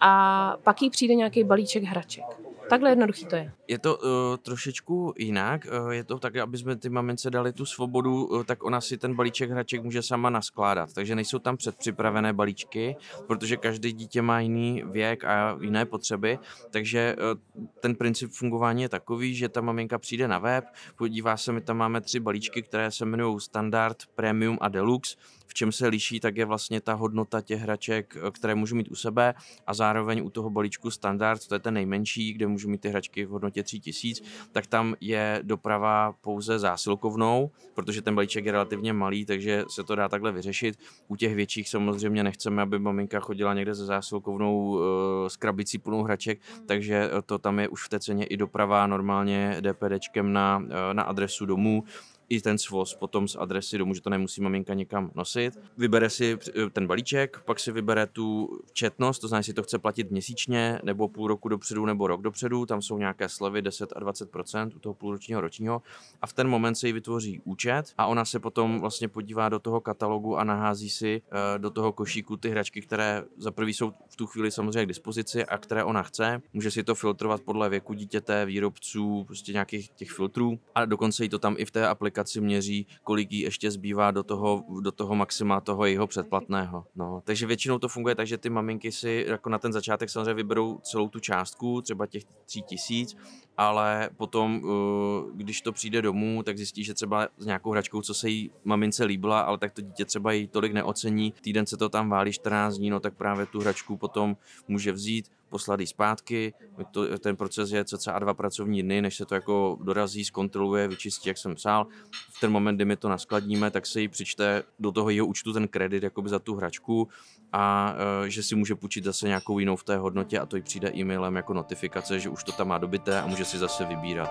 a 0.00 0.56
pak 0.62 0.82
jí 0.82 0.90
přijde 0.90 1.14
nějaký 1.14 1.44
balíček 1.44 1.82
hraček. 1.82 2.49
Takhle 2.70 2.90
jednoduchý 2.90 3.26
to 3.26 3.36
je. 3.36 3.52
Je 3.68 3.78
to 3.78 3.96
uh, 3.96 4.36
trošičku 4.42 5.14
jinak. 5.18 5.66
Uh, 5.84 5.90
je 5.90 6.04
to 6.04 6.18
tak, 6.18 6.36
aby 6.36 6.58
jsme 6.58 6.76
ty 6.76 6.88
mamince 6.88 7.30
dali 7.30 7.52
tu 7.52 7.66
svobodu, 7.66 8.24
uh, 8.24 8.44
tak 8.44 8.64
ona 8.64 8.80
si 8.80 8.98
ten 8.98 9.14
balíček 9.14 9.50
hraček 9.50 9.82
může 9.82 10.02
sama 10.02 10.30
naskládat. 10.30 10.92
Takže 10.94 11.14
nejsou 11.14 11.38
tam 11.38 11.56
předpřipravené 11.56 12.32
balíčky, 12.32 12.96
protože 13.26 13.56
každý 13.56 13.92
dítě 13.92 14.22
má 14.22 14.40
jiný 14.40 14.82
věk 14.86 15.24
a 15.24 15.58
jiné 15.60 15.84
potřeby. 15.84 16.38
Takže 16.70 17.16
uh, 17.56 17.64
ten 17.80 17.94
princip 17.94 18.30
fungování 18.30 18.82
je 18.82 18.88
takový, 18.88 19.34
že 19.34 19.48
ta 19.48 19.60
maminka 19.60 19.98
přijde 19.98 20.28
na 20.28 20.38
web, 20.38 20.64
podívá 20.96 21.36
se, 21.36 21.52
my 21.52 21.60
tam 21.60 21.76
máme 21.76 22.00
tři 22.00 22.20
balíčky, 22.20 22.62
které 22.62 22.90
se 22.90 23.04
jmenují 23.04 23.40
Standard, 23.40 23.96
Premium 24.14 24.58
a 24.60 24.68
Deluxe 24.68 25.16
v 25.50 25.54
čem 25.54 25.72
se 25.72 25.88
liší, 25.88 26.20
tak 26.20 26.36
je 26.36 26.44
vlastně 26.44 26.80
ta 26.80 26.94
hodnota 26.94 27.40
těch 27.40 27.60
hraček, 27.60 28.16
eh, 28.16 28.30
které 28.30 28.54
můžu 28.54 28.76
mít 28.76 28.90
u 28.90 28.94
sebe 28.94 29.34
a 29.66 29.74
zároveň 29.74 30.22
u 30.24 30.30
toho 30.30 30.50
balíčku 30.50 30.90
standard, 30.90 31.46
to 31.48 31.54
je 31.54 31.58
ten 31.58 31.74
nejmenší, 31.74 32.32
kde 32.32 32.46
můžu 32.46 32.70
mít 32.70 32.80
ty 32.80 32.88
hračky 32.88 33.24
v 33.24 33.28
hodnotě 33.28 33.62
3000, 33.62 34.22
tak 34.52 34.66
tam 34.66 34.94
je 35.00 35.40
doprava 35.42 36.12
pouze 36.20 36.58
zásilkovnou, 36.58 37.50
protože 37.74 38.02
ten 38.02 38.14
balíček 38.14 38.44
je 38.44 38.52
relativně 38.52 38.92
malý, 38.92 39.24
takže 39.24 39.64
se 39.68 39.84
to 39.84 39.94
dá 39.94 40.08
takhle 40.08 40.32
vyřešit. 40.32 40.78
U 41.08 41.16
těch 41.16 41.34
větších 41.34 41.68
samozřejmě 41.68 42.22
nechceme, 42.22 42.62
aby 42.62 42.78
maminka 42.78 43.20
chodila 43.20 43.54
někde 43.54 43.74
ze 43.74 43.84
zásilkovnou 43.84 44.62
uh, 44.62 44.80
s 45.28 45.36
krabicí 45.36 45.78
plnou 45.78 46.02
hraček, 46.02 46.40
takže 46.66 47.10
to 47.26 47.38
tam 47.38 47.58
je 47.58 47.68
už 47.68 47.84
v 47.84 47.88
té 47.88 48.00
ceně 48.00 48.26
i 48.26 48.36
doprava 48.36 48.86
normálně 48.86 49.60
DPDčkem 49.60 50.32
na, 50.32 50.62
na 50.92 51.02
adresu 51.02 51.46
domů 51.46 51.84
i 52.30 52.40
ten 52.40 52.58
svoz 52.58 52.94
potom 52.94 53.28
z 53.28 53.36
adresy 53.36 53.78
domů, 53.78 53.94
že 53.94 54.00
to 54.00 54.10
nemusí 54.10 54.40
maminka 54.40 54.74
někam 54.74 55.10
nosit. 55.14 55.58
Vybere 55.76 56.10
si 56.10 56.38
eh, 56.48 56.70
ten 56.70 56.86
balíček, 56.86 57.42
pak 57.44 57.60
si 57.60 57.72
vybere 57.72 58.06
tu 58.06 58.58
četnost, 58.72 59.18
to 59.18 59.28
znamená, 59.28 59.40
jestli 59.40 59.52
to 59.52 59.62
chce 59.62 59.78
platit 59.78 60.10
měsíčně, 60.10 60.80
nebo 60.82 61.08
půl 61.08 61.28
roku 61.28 61.48
dopředu, 61.48 61.86
nebo 61.86 62.06
rok 62.06 62.22
dopředu, 62.22 62.66
tam 62.66 62.82
jsou 62.82 62.98
nějaké 62.98 63.28
slevy 63.28 63.62
10 63.62 63.92
a 63.96 64.00
20% 64.00 64.70
u 64.76 64.78
toho 64.78 64.94
půlročního 64.94 65.40
ročního 65.40 65.82
a 66.22 66.26
v 66.26 66.32
ten 66.32 66.48
moment 66.48 66.74
se 66.74 66.86
jí 66.86 66.92
vytvoří 66.92 67.40
účet 67.44 67.82
a 67.98 68.06
ona 68.06 68.24
se 68.24 68.38
potom 68.38 68.80
vlastně 68.80 69.08
podívá 69.08 69.48
do 69.48 69.58
toho 69.58 69.80
katalogu 69.80 70.36
a 70.36 70.44
nahází 70.44 70.90
si 70.90 71.22
eh, 71.26 71.58
do 71.58 71.70
toho 71.70 71.92
košíku 71.92 72.36
ty 72.36 72.50
hračky, 72.50 72.80
které 72.82 73.24
za 73.36 73.50
prvý 73.50 73.74
jsou 73.74 73.92
v 74.08 74.16
tu 74.16 74.26
chvíli 74.26 74.50
samozřejmě 74.50 74.84
k 74.84 74.88
dispozici 74.88 75.44
a 75.44 75.58
které 75.58 75.84
ona 75.84 76.02
chce. 76.02 76.42
Může 76.52 76.70
si 76.70 76.82
to 76.84 76.94
filtrovat 76.94 77.40
podle 77.40 77.68
věku 77.68 77.94
dítěte, 77.94 78.46
výrobců, 78.46 79.24
prostě 79.24 79.52
nějakých 79.52 79.88
těch 79.88 80.10
filtrů 80.10 80.58
a 80.74 80.84
dokonce 80.84 81.22
jí 81.22 81.28
to 81.28 81.38
tam 81.38 81.54
i 81.58 81.64
v 81.64 81.70
té 81.70 81.88
aplikaci 81.88 82.19
aplikaci 82.20 82.40
měří, 82.40 82.86
kolik 83.04 83.32
jí 83.32 83.40
ještě 83.40 83.70
zbývá 83.70 84.10
do 84.10 84.22
toho, 84.22 84.64
do 84.80 84.92
toho 84.92 85.14
maxima 85.14 85.60
toho 85.60 85.86
jeho 85.86 86.06
předplatného. 86.06 86.84
No, 86.94 87.22
takže 87.24 87.46
většinou 87.46 87.78
to 87.78 87.88
funguje 87.88 88.14
tak, 88.14 88.26
že 88.26 88.38
ty 88.38 88.50
maminky 88.50 88.92
si 88.92 89.24
jako 89.28 89.50
na 89.50 89.58
ten 89.58 89.72
začátek 89.72 90.10
samozřejmě 90.10 90.34
vyberou 90.34 90.78
celou 90.82 91.08
tu 91.08 91.20
částku, 91.20 91.82
třeba 91.82 92.06
těch 92.06 92.24
tří 92.46 92.62
tisíc, 92.62 93.16
ale 93.56 94.10
potom, 94.16 94.62
uh, 94.62 95.36
když 95.36 95.60
to 95.60 95.72
přijde 95.72 96.02
domů, 96.02 96.42
tak 96.42 96.56
zjistí, 96.56 96.84
že 96.84 96.94
třeba 96.94 97.28
s 97.38 97.46
nějakou 97.46 97.70
hračkou, 97.70 98.02
co 98.02 98.14
se 98.14 98.28
jí 98.28 98.50
mamince 98.64 99.04
líbila, 99.04 99.40
ale 99.40 99.58
tak 99.58 99.72
to 99.72 99.82
dítě 99.82 100.04
třeba 100.04 100.32
jí 100.32 100.48
tolik 100.48 100.72
neocení, 100.72 101.32
týden 101.40 101.66
se 101.66 101.76
to 101.76 101.88
tam 101.88 102.10
válí 102.10 102.32
14 102.32 102.76
dní, 102.76 102.90
no 102.90 103.00
tak 103.00 103.14
právě 103.14 103.46
tu 103.46 103.60
hračku 103.60 103.96
potom 103.96 104.36
může 104.68 104.92
vzít, 104.92 105.30
poslat 105.50 105.80
zpátky. 105.84 106.54
To, 106.90 107.18
ten 107.18 107.36
proces 107.36 107.70
je 107.70 107.84
cca 107.84 108.18
dva 108.18 108.34
pracovní 108.34 108.82
dny, 108.82 109.02
než 109.02 109.16
se 109.16 109.26
to 109.26 109.34
jako 109.34 109.78
dorazí, 109.82 110.24
zkontroluje, 110.24 110.88
vyčistí, 110.88 111.28
jak 111.28 111.38
jsem 111.38 111.54
psal. 111.54 111.86
V 112.32 112.40
ten 112.40 112.52
moment, 112.52 112.76
kdy 112.76 112.84
my 112.84 112.96
to 112.96 113.08
naskladníme, 113.08 113.70
tak 113.70 113.86
se 113.86 114.00
jí 114.00 114.08
přičte 114.08 114.62
do 114.78 114.92
toho 114.92 115.10
jeho 115.10 115.26
účtu 115.26 115.52
ten 115.52 115.68
kredit 115.68 116.02
jakoby 116.02 116.28
za 116.28 116.38
tu 116.38 116.54
hračku 116.54 117.08
a 117.52 117.94
e, 118.24 118.30
že 118.30 118.42
si 118.42 118.54
může 118.54 118.74
půjčit 118.74 119.04
zase 119.04 119.26
nějakou 119.26 119.58
jinou 119.58 119.76
v 119.76 119.84
té 119.84 119.96
hodnotě 119.96 120.38
a 120.38 120.46
to 120.46 120.56
jí 120.56 120.62
přijde 120.62 120.92
e-mailem 120.94 121.36
jako 121.36 121.54
notifikace, 121.54 122.20
že 122.20 122.28
už 122.28 122.44
to 122.44 122.52
tam 122.52 122.68
má 122.68 122.78
dobité 122.78 123.20
a 123.20 123.26
může 123.26 123.44
si 123.44 123.58
zase 123.58 123.84
vybírat. 123.84 124.30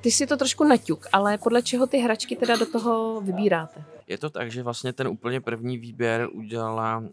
Ty 0.00 0.10
si 0.10 0.26
to 0.26 0.36
trošku 0.36 0.64
naťuk, 0.64 1.06
ale 1.12 1.38
podle 1.38 1.62
čeho 1.62 1.86
ty 1.86 1.98
hračky 1.98 2.36
teda 2.36 2.56
do 2.56 2.66
toho 2.66 3.20
vybíráte? 3.20 3.84
Je 4.06 4.18
to 4.18 4.30
tak, 4.30 4.50
že 4.50 4.62
vlastně 4.62 4.92
ten 4.92 5.08
úplně 5.08 5.40
první 5.40 5.78
výběr 5.78 6.28
udělala 6.32 7.04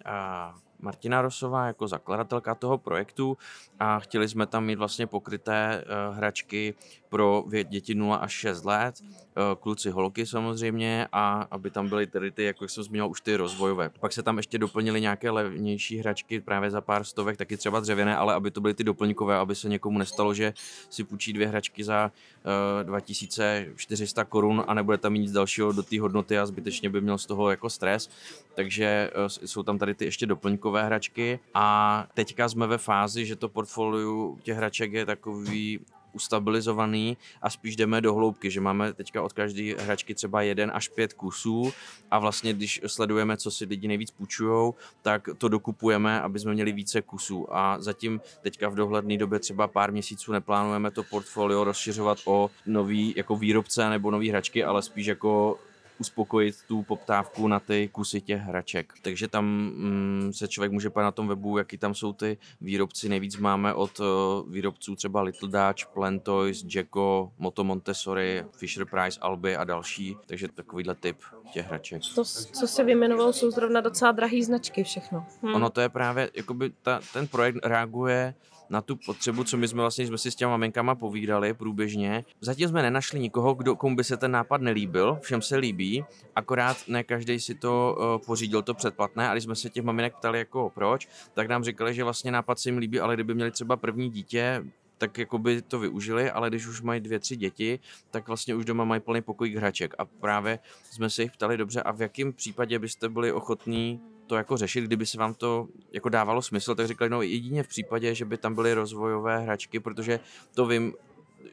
Martina 0.79 1.21
Rosová 1.21 1.67
jako 1.67 1.87
zakladatelka 1.87 2.55
toho 2.55 2.77
projektu 2.77 3.37
a 3.79 3.99
chtěli 3.99 4.29
jsme 4.29 4.45
tam 4.47 4.65
mít 4.65 4.75
vlastně 4.75 5.07
pokryté 5.07 5.83
uh, 5.83 6.17
hračky 6.17 6.73
pro 7.09 7.43
děti 7.63 7.95
0 7.95 8.15
až 8.15 8.31
6 8.31 8.65
let, 8.65 8.95
uh, 9.01 9.59
kluci 9.59 9.89
holky 9.89 10.25
samozřejmě 10.25 11.07
a 11.11 11.47
aby 11.51 11.71
tam 11.71 11.89
byly 11.89 12.07
tedy 12.07 12.31
ty, 12.31 12.43
jako 12.43 12.67
jsem 12.67 12.83
zmínil, 12.83 13.09
už 13.09 13.21
ty 13.21 13.35
rozvojové. 13.35 13.89
Pak 13.89 14.13
se 14.13 14.23
tam 14.23 14.37
ještě 14.37 14.57
doplnily 14.57 15.01
nějaké 15.01 15.29
levnější 15.29 15.97
hračky 15.97 16.39
právě 16.39 16.71
za 16.71 16.81
pár 16.81 17.03
stovek, 17.03 17.37
taky 17.37 17.57
třeba 17.57 17.79
dřevěné, 17.79 18.17
ale 18.17 18.33
aby 18.33 18.51
to 18.51 18.61
byly 18.61 18.73
ty 18.73 18.83
doplňkové, 18.83 19.37
aby 19.37 19.55
se 19.55 19.69
někomu 19.69 19.99
nestalo, 19.99 20.33
že 20.33 20.53
si 20.89 21.03
půjčí 21.03 21.33
dvě 21.33 21.47
hračky 21.47 21.83
za 21.83 22.11
uh, 22.45 22.51
eh, 22.81 22.83
2400 22.83 24.23
korun 24.23 24.63
a 24.67 24.73
nebude 24.73 24.97
tam 24.97 25.13
nic 25.13 25.31
dalšího 25.31 25.71
do 25.71 25.83
té 25.83 25.99
hodnoty 25.99 26.37
a 26.37 26.45
zbytečně 26.45 26.89
by 26.89 27.01
měl 27.01 27.17
z 27.17 27.25
toho 27.25 27.49
jako 27.49 27.69
stres. 27.69 28.09
Takže 28.55 29.11
uh, 29.15 29.27
jsou 29.27 29.63
tam 29.63 29.77
tady 29.77 29.93
ty 29.93 30.05
ještě 30.05 30.25
doplňkové 30.25 30.85
hračky 30.85 31.39
a 31.53 32.07
teďka 32.13 32.49
jsme 32.49 32.67
ve 32.67 32.77
fázi, 32.77 33.25
že 33.25 33.35
to 33.35 33.49
portfolio 33.49 34.35
těch 34.43 34.57
hraček 34.57 34.93
je 34.93 35.05
takový 35.05 35.79
ustabilizovaný 36.17 37.17
a 37.41 37.49
spíš 37.49 37.75
jdeme 37.75 38.01
do 38.01 38.13
hloubky, 38.13 38.51
že 38.51 38.61
máme 38.61 38.93
teďka 38.93 39.21
od 39.21 39.33
každé 39.33 39.77
hračky 39.77 40.15
třeba 40.15 40.41
jeden 40.41 40.71
až 40.73 40.87
pět 40.87 41.13
kusů 41.13 41.73
a 42.11 42.19
vlastně 42.19 42.53
když 42.53 42.81
sledujeme, 42.87 43.37
co 43.37 43.51
si 43.51 43.65
lidi 43.65 43.87
nejvíc 43.87 44.11
půjčujou, 44.11 44.75
tak 45.01 45.29
to 45.37 45.49
dokupujeme, 45.49 46.21
aby 46.21 46.39
jsme 46.39 46.53
měli 46.53 46.71
více 46.71 47.01
kusů. 47.01 47.45
A 47.49 47.77
zatím 47.79 48.21
teďka 48.41 48.69
v 48.69 48.75
dohledné 48.75 49.17
době 49.17 49.39
třeba 49.39 49.67
pár 49.67 49.91
měsíců 49.91 50.31
neplánujeme 50.31 50.91
to 50.91 51.03
portfolio 51.03 51.63
rozšiřovat 51.63 52.17
o 52.25 52.49
nový 52.65 53.13
jako 53.17 53.35
výrobce 53.35 53.89
nebo 53.89 54.11
nový 54.11 54.29
hračky, 54.29 54.63
ale 54.63 54.81
spíš 54.81 55.05
jako 55.05 55.59
uspokojit 55.99 56.55
tu 56.67 56.83
poptávku 56.83 57.47
na 57.47 57.59
ty 57.59 57.89
kusy 57.91 58.21
těch 58.21 58.41
hraček. 58.41 58.93
Takže 59.01 59.27
tam 59.27 59.45
mm, 59.45 60.31
se 60.33 60.47
člověk 60.47 60.71
může 60.71 60.89
pát 60.89 61.03
na 61.03 61.11
tom 61.11 61.27
webu, 61.27 61.57
jaký 61.57 61.77
tam 61.77 61.95
jsou 61.95 62.13
ty 62.13 62.37
výrobci. 62.61 63.09
Nejvíc 63.09 63.37
máme 63.37 63.73
od 63.73 63.99
uh, 63.99 64.05
výrobců 64.51 64.95
třeba 64.95 65.21
Little 65.21 65.49
Dutch, 65.49 65.87
Plantoys, 65.93 66.65
Jacko, 66.75 67.31
Moto 67.37 67.63
Montessori, 67.63 68.45
Fisher 68.57 68.85
Price, 68.85 69.19
Albi 69.21 69.55
a 69.55 69.63
další. 69.63 70.17
Takže 70.25 70.47
takovýhle 70.47 70.95
typ 70.95 71.17
těch 71.53 71.67
hraček. 71.67 72.01
To, 72.15 72.23
co 72.25 72.67
se 72.67 72.83
vyjmenoval, 72.83 73.33
jsou 73.33 73.51
zrovna 73.51 73.81
docela 73.81 74.11
drahé 74.11 74.43
značky 74.43 74.83
všechno. 74.83 75.25
Hm. 75.43 75.55
Ono 75.55 75.69
to 75.69 75.81
je 75.81 75.89
právě, 75.89 76.29
jakoby 76.33 76.71
ta, 76.81 77.01
ten 77.13 77.27
projekt 77.27 77.57
reaguje 77.63 78.33
na 78.69 78.81
tu 78.81 78.95
potřebu, 79.05 79.43
co 79.43 79.57
my 79.57 79.67
jsme 79.67 79.81
vlastně 79.81 80.07
jsme 80.07 80.17
si 80.17 80.31
s 80.31 80.35
těma 80.35 80.51
maminkama 80.51 80.95
povídali 80.95 81.53
průběžně. 81.53 82.25
Zatím 82.41 82.69
jsme 82.69 82.81
nenašli 82.81 83.19
nikoho, 83.19 83.53
kdo, 83.53 83.75
komu 83.75 83.95
by 83.95 84.03
se 84.03 84.17
ten 84.17 84.31
nápad 84.31 84.61
nelíbil, 84.61 85.17
všem 85.21 85.41
se 85.41 85.57
líbí, 85.57 86.05
akorát 86.35 86.77
ne 86.87 87.03
každý 87.03 87.39
si 87.39 87.55
to 87.55 87.97
uh, 87.99 88.25
pořídil 88.25 88.61
to 88.61 88.73
předplatné 88.73 89.29
a 89.29 89.33
když 89.33 89.43
jsme 89.43 89.55
se 89.55 89.69
těch 89.69 89.83
maminek 89.83 90.15
ptali 90.15 90.39
jako 90.39 90.71
proč, 90.75 91.07
tak 91.33 91.47
nám 91.47 91.63
říkali, 91.63 91.93
že 91.93 92.03
vlastně 92.03 92.31
nápad 92.31 92.59
se 92.59 92.69
jim 92.69 92.77
líbí, 92.77 92.99
ale 92.99 93.13
kdyby 93.13 93.33
měli 93.33 93.51
třeba 93.51 93.77
první 93.77 94.09
dítě, 94.09 94.63
tak 94.97 95.17
jako 95.17 95.37
by 95.37 95.61
to 95.61 95.79
využili, 95.79 96.31
ale 96.31 96.49
když 96.49 96.67
už 96.67 96.81
mají 96.81 97.01
dvě, 97.01 97.19
tři 97.19 97.35
děti, 97.35 97.79
tak 98.11 98.27
vlastně 98.27 98.55
už 98.55 98.65
doma 98.65 98.83
mají 98.83 99.01
plný 99.01 99.21
pokojík 99.21 99.55
hraček. 99.55 99.95
A 99.97 100.05
právě 100.05 100.59
jsme 100.91 101.09
se 101.09 101.23
jich 101.23 101.31
ptali 101.31 101.57
dobře, 101.57 101.81
a 101.81 101.91
v 101.91 102.01
jakém 102.01 102.33
případě 102.33 102.79
byste 102.79 103.09
byli 103.09 103.31
ochotní 103.31 104.01
to 104.27 104.35
jako 104.35 104.57
řešit, 104.57 104.81
kdyby 104.81 105.05
se 105.05 105.17
vám 105.17 105.33
to 105.33 105.67
jako 105.91 106.09
dávalo 106.09 106.41
smysl, 106.41 106.75
tak 106.75 106.87
říkali, 106.87 107.09
no 107.09 107.21
jedině 107.21 107.63
v 107.63 107.67
případě, 107.67 108.15
že 108.15 108.25
by 108.25 108.37
tam 108.37 108.55
byly 108.55 108.73
rozvojové 108.73 109.39
hračky, 109.39 109.79
protože 109.79 110.19
to 110.55 110.65
vím, 110.65 110.93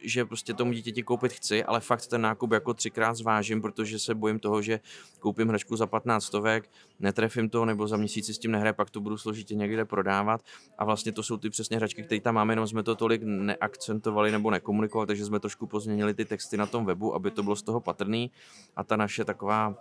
že 0.01 0.25
prostě 0.25 0.55
tomu 0.55 0.73
dítěti 0.73 1.03
koupit 1.03 1.33
chci, 1.33 1.65
ale 1.65 1.81
fakt 1.81 2.07
ten 2.07 2.21
nákup 2.21 2.53
jako 2.53 2.75
třikrát 2.75 3.15
zvážím, 3.15 3.63
protože 3.63 3.99
se 3.99 4.15
bojím 4.15 4.39
toho, 4.39 4.63
že 4.63 4.81
koupím 5.19 5.49
hračku 5.49 5.77
za 5.77 5.87
15 5.87 6.25
stovek, 6.25 6.71
netrefím 7.01 7.49
to, 7.49 7.65
nebo 7.65 7.89
za 7.89 7.97
měsíc 7.97 8.31
s 8.31 8.39
tím 8.39 8.51
nehraje, 8.51 8.73
pak 8.73 8.91
to 8.91 9.01
budu 9.01 9.19
složitě 9.19 9.55
někde 9.55 9.85
prodávat. 9.85 10.41
A 10.79 10.85
vlastně 10.85 11.13
to 11.13 11.23
jsou 11.23 11.37
ty 11.37 11.51
přesně 11.51 11.77
hračky, 11.77 12.03
které 12.03 12.21
tam 12.21 12.35
máme, 12.35 12.53
jenom 12.53 12.67
jsme 12.67 12.83
to 12.83 12.95
tolik 12.95 13.23
neakcentovali 13.25 14.31
nebo 14.31 14.51
nekomunikovali, 14.51 15.07
takže 15.07 15.25
jsme 15.25 15.41
trošku 15.41 15.67
pozměnili 15.67 16.15
ty 16.15 16.25
texty 16.25 16.57
na 16.57 16.67
tom 16.67 16.85
webu, 16.85 17.15
aby 17.15 17.31
to 17.31 17.43
bylo 17.43 17.57
z 17.57 17.63
toho 17.63 17.81
patrný. 17.81 18.31
A 18.77 18.85
ta 18.85 18.97
naše 18.97 19.25
taková 19.25 19.75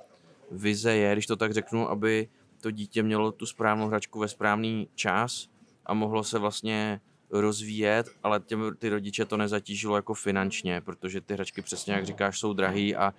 vize 0.52 0.96
je, 0.96 1.14
když 1.14 1.26
to 1.26 1.36
tak 1.36 1.54
řeknu, 1.54 1.90
aby 1.90 2.28
to 2.63 2.72
dítě 2.72 3.03
mělo 3.03 3.32
tu 3.32 3.46
správnou 3.46 3.88
hračku 3.88 4.20
ve 4.20 4.27
správný 4.27 4.88
čas 4.96 5.48
a 5.86 5.93
mohlo 5.93 6.24
se 6.24 6.39
vlastně 6.39 7.01
rozvíjet, 7.29 8.10
ale 8.24 8.39
těm, 8.39 8.75
ty 8.79 8.89
rodiče 8.89 9.25
to 9.25 9.38
nezatížilo 9.38 9.96
jako 9.96 10.13
finančně, 10.13 10.82
protože 10.82 11.22
ty 11.22 11.34
hračky 11.34 11.62
přesně 11.62 11.93
jak 11.93 12.05
říkáš 12.05 12.39
jsou 12.39 12.53
drahý 12.53 12.96
a 12.96 13.13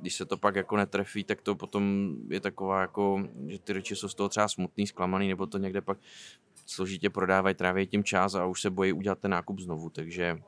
když 0.00 0.14
se 0.14 0.24
to 0.24 0.36
pak 0.36 0.54
jako 0.54 0.76
netrefí, 0.76 1.24
tak 1.24 1.42
to 1.42 1.54
potom 1.54 2.14
je 2.28 2.40
taková 2.40 2.80
jako, 2.80 3.28
že 3.46 3.58
ty 3.58 3.72
rodiče 3.72 3.96
jsou 3.96 4.08
z 4.08 4.14
toho 4.14 4.28
třeba 4.28 4.48
smutný, 4.48 4.86
zklamaný, 4.86 5.28
nebo 5.28 5.46
to 5.46 5.58
někde 5.58 5.80
pak 5.80 5.98
složitě 6.66 7.10
prodávají, 7.10 7.54
tráví 7.54 7.86
tím 7.86 8.04
čas 8.04 8.34
a 8.34 8.46
už 8.46 8.60
se 8.60 8.70
bojí 8.70 8.92
udělat 8.92 9.18
ten 9.18 9.30
nákup 9.30 9.58
znovu, 9.58 9.90
takže 9.90 10.38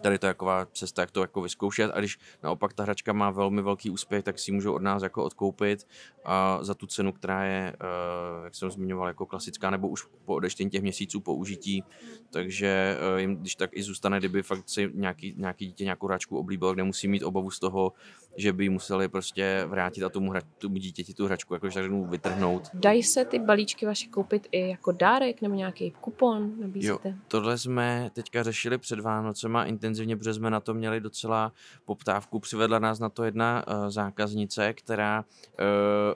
tady 0.00 0.18
to 0.18 0.26
je 0.26 0.30
taková 0.30 0.66
cesta, 0.66 1.02
jak 1.02 1.10
to 1.10 1.20
jako 1.20 1.42
vyzkoušet. 1.42 1.90
A 1.94 1.98
když 1.98 2.18
naopak 2.42 2.72
ta 2.72 2.82
hračka 2.82 3.12
má 3.12 3.30
velmi 3.30 3.62
velký 3.62 3.90
úspěch, 3.90 4.24
tak 4.24 4.38
si 4.38 4.50
ji 4.50 4.54
můžou 4.54 4.74
od 4.74 4.82
nás 4.82 5.02
jako 5.02 5.24
odkoupit. 5.24 5.86
A 6.24 6.58
za 6.62 6.74
tu 6.74 6.86
cenu, 6.86 7.12
která 7.12 7.44
je, 7.44 7.76
eh, 7.80 8.44
jak 8.44 8.54
jsem 8.54 8.70
zmiňoval, 8.70 9.08
jako 9.08 9.26
klasická, 9.26 9.70
nebo 9.70 9.88
už 9.88 10.06
po 10.24 10.34
odeštění 10.34 10.70
těch 10.70 10.82
měsíců 10.82 11.20
použití, 11.20 11.84
takže 12.30 12.98
eh, 13.16 13.20
jim 13.20 13.36
když 13.36 13.56
tak 13.56 13.70
i 13.72 13.82
zůstane, 13.82 14.18
kdyby 14.18 14.42
fakt 14.42 14.68
si 14.68 14.90
nějaký, 14.94 15.34
nějaký 15.36 15.66
dítě 15.66 15.84
nějakou 15.84 16.06
hračku 16.06 16.38
oblíbil, 16.38 16.74
kde 16.74 16.82
musí 16.82 17.08
mít 17.08 17.22
obavu 17.22 17.50
z 17.50 17.58
toho, 17.58 17.92
že 18.36 18.52
by 18.52 18.68
museli 18.68 19.08
prostě 19.08 19.64
vrátit 19.66 20.02
a 20.02 20.08
tomu, 20.08 20.30
hra, 20.30 20.40
tomu 20.58 20.76
dítěti 20.76 21.14
tu 21.14 21.26
hračku 21.26 21.54
jakože 21.54 21.82
tak 21.82 21.92
vytrhnout. 21.92 22.62
Dají 22.74 23.02
se 23.02 23.24
ty 23.24 23.38
balíčky 23.38 23.86
vaše 23.86 24.08
koupit 24.08 24.48
i 24.52 24.68
jako 24.68 24.92
dárek 24.92 25.42
nebo 25.42 25.54
nějaký 25.54 25.90
kupon 25.90 26.60
nabízíte? 26.60 27.08
Jo, 27.08 27.14
tohle 27.28 27.58
jsme 27.58 28.10
teďka 28.12 28.42
řešili 28.42 28.78
před 28.78 29.00
Vánocema 29.00 29.64
intenzivně, 29.64 30.16
protože 30.16 30.34
jsme 30.34 30.50
na 30.50 30.60
to 30.60 30.74
měli 30.74 31.00
docela 31.00 31.52
poptávku. 31.84 32.40
Přivedla 32.40 32.78
nás 32.78 32.98
na 32.98 33.08
to 33.08 33.24
jedna 33.24 33.64
uh, 33.66 33.88
zákaznice, 33.88 34.72
která 34.72 35.24
uh, 35.24 35.64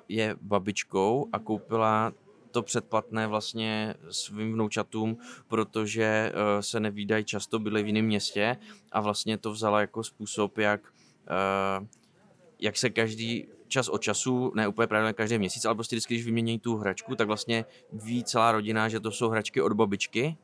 je 0.08 0.36
babičkou 0.42 1.28
a 1.32 1.38
koupila 1.38 2.12
to 2.50 2.62
předplatné 2.62 3.26
vlastně 3.26 3.94
svým 4.10 4.52
vnoučatům, 4.52 5.18
protože 5.48 6.32
uh, 6.34 6.60
se 6.60 6.80
nevídají 6.80 7.24
často, 7.24 7.58
byli 7.58 7.82
v 7.82 7.86
jiném 7.86 8.04
městě 8.04 8.56
a 8.92 9.00
vlastně 9.00 9.38
to 9.38 9.52
vzala 9.52 9.80
jako 9.80 10.04
způsob, 10.04 10.58
jak 10.58 10.80
uh, 11.80 11.86
jak 12.60 12.76
se 12.76 12.90
každý 12.90 13.46
čas 13.68 13.88
od 13.88 14.02
času, 14.02 14.52
ne 14.54 14.68
úplně 14.68 14.86
pravidelně 14.86 15.12
každý 15.12 15.38
měsíc, 15.38 15.64
ale 15.64 15.74
prostě 15.74 15.96
vždycky, 15.96 16.14
když 16.14 16.26
vymění 16.26 16.58
tu 16.58 16.76
hračku, 16.76 17.16
tak 17.16 17.26
vlastně 17.26 17.64
ví 17.92 18.24
celá 18.24 18.52
rodina, 18.52 18.88
že 18.88 19.00
to 19.00 19.10
jsou 19.10 19.28
hračky 19.28 19.62
od 19.62 19.72
babičky. 19.72 20.36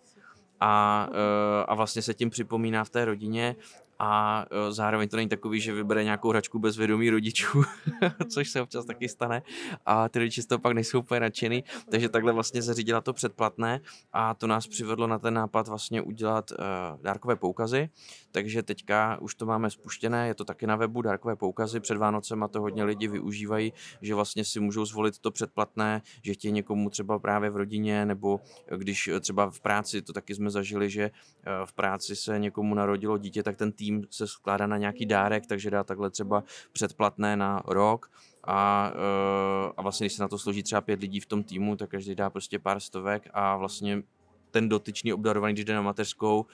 A, 0.61 1.09
eh, 1.13 1.65
a 1.69 1.75
vlastně 1.75 2.03
se 2.03 2.15
tím 2.15 2.31
připomíná 2.31 2.85
v 2.85 2.91
té 2.91 3.05
rodině 3.05 3.57
a 3.99 4.45
e, 4.51 4.73
zároveň 4.73 5.09
to 5.09 5.17
není 5.17 5.29
takový, 5.29 5.61
že 5.61 5.73
vybere 5.73 6.05
nějakou 6.05 6.29
hračku 6.29 6.59
bez 6.59 6.77
vědomí 6.77 7.11
rodičů, 7.11 7.63
což 8.29 8.51
se 8.51 8.61
občas 8.61 8.85
taky 8.85 9.09
stane. 9.09 9.43
A 9.87 10.09
ty 10.09 10.19
rodiče 10.19 10.43
z 10.43 10.47
toho 10.47 10.59
pak 10.59 10.73
nejsou 10.73 10.99
úplně 10.99 11.21
nadšený, 11.21 11.65
takže 11.91 12.09
takhle 12.09 12.33
vlastně 12.33 12.63
zařídila 12.63 13.01
to 13.01 13.13
předplatné 13.13 13.81
a 14.13 14.35
to 14.35 14.47
nás 14.47 14.67
přivedlo 14.67 15.07
na 15.07 15.19
ten 15.19 15.35
nápad 15.35 15.69
vlastně 15.69 16.03
udělat 16.03 16.51
uh, 16.51 16.57
dárkové 17.03 17.37
poukazy, 17.37 17.89
takže 18.33 18.63
teďka 18.63 19.19
už 19.21 19.35
to 19.35 19.47
máme 19.47 19.71
spuštěné, 19.71 20.27
je 20.29 20.35
to 20.35 20.45
taky 20.45 20.67
na 20.67 20.77
webu 20.77 21.03
dárkové 21.03 21.37
poukazy, 21.37 21.81
před 21.81 21.97
Vánocem 21.97 22.43
a 22.43 22.49
to 22.49 22.61
hodně 22.61 22.85
lidi 22.85 23.09
využívají, 23.09 23.73
že 24.03 24.15
vlastně 24.15 24.45
si 24.45 24.61
můžou 24.61 24.85
zvolit 24.85 25.19
to 25.19 25.31
předplatné, 25.31 26.03
že 26.23 26.35
chtějí 26.35 26.53
někomu 26.53 26.91
třeba 26.91 27.19
právě 27.19 27.51
v 27.51 27.57
rodině 27.57 28.07
nebo 28.07 28.41
když 28.77 29.11
třeba 29.21 29.51
v 29.51 29.61
práci, 29.61 30.03
to 30.03 30.13
taky 30.13 30.35
jsme 30.35 30.51
zažili, 30.51 30.91
že 30.91 31.11
uh, 31.11 31.67
v 31.67 31.73
práci 31.73 32.17
se 32.17 32.39
někomu 32.39 32.75
narodilo 32.75 33.19
dítě, 33.19 33.43
tak 33.43 33.57
ten 33.57 33.73
tým 33.73 33.86
tým 33.87 34.03
se 34.11 34.27
skládá 34.27 34.67
na 34.67 34.77
nějaký 34.77 35.07
dárek, 35.07 35.47
takže 35.47 35.71
dá 35.71 35.85
takhle 35.85 36.11
třeba 36.11 36.45
předplatné 36.73 37.37
na 37.37 37.63
rok 37.67 38.11
a, 38.45 38.93
eh, 38.95 39.73
a 39.77 39.83
vlastně 39.83 40.05
když 40.05 40.13
se 40.13 40.23
na 40.23 40.29
to 40.29 40.39
složí 40.39 40.63
třeba 40.63 40.81
pět 40.81 41.01
lidí 41.01 41.21
v 41.21 41.27
tom 41.27 41.45
týmu, 41.45 41.77
tak 41.77 41.91
každý 41.91 42.15
dá 42.15 42.31
prostě 42.31 42.59
pár 42.59 42.81
stovek 42.81 43.29
a 43.33 43.57
vlastně 43.57 44.03
ten 44.51 44.69
dotyčný 44.69 45.13
obdarovaný, 45.13 45.53
když 45.53 45.65
jde 45.65 45.75
na 45.75 45.83
mateřskou, 45.83 46.47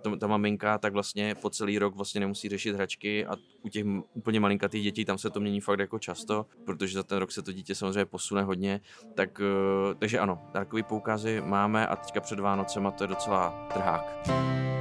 uh, 0.00 0.16
ta 0.18 0.26
maminka, 0.26 0.78
tak 0.78 0.92
vlastně 0.92 1.34
po 1.34 1.50
celý 1.50 1.78
rok 1.78 1.94
vlastně 1.94 2.20
nemusí 2.20 2.48
řešit 2.48 2.74
hračky 2.74 3.26
a 3.26 3.36
u 3.62 3.68
těch 3.68 3.86
úplně 4.14 4.40
malinkatých 4.40 4.82
dětí 4.84 5.04
tam 5.04 5.18
se 5.18 5.30
to 5.30 5.40
mění 5.40 5.60
fakt 5.60 5.78
jako 5.78 5.98
často, 5.98 6.46
protože 6.64 6.94
za 6.94 7.02
ten 7.02 7.18
rok 7.18 7.32
se 7.32 7.42
to 7.42 7.52
dítě 7.52 7.74
samozřejmě 7.74 8.04
posune 8.04 8.42
hodně, 8.42 8.80
tak, 9.14 9.40
uh, 9.40 9.94
takže 9.94 10.18
ano, 10.18 10.42
takový 10.52 10.82
poukazy 10.82 11.40
máme 11.40 11.86
a 11.86 11.96
teďka 11.96 12.20
před 12.20 12.40
Vánocem 12.40 12.86
a 12.86 12.90
to 12.90 13.04
je 13.04 13.08
docela 13.08 13.68
trhák. 13.72 14.79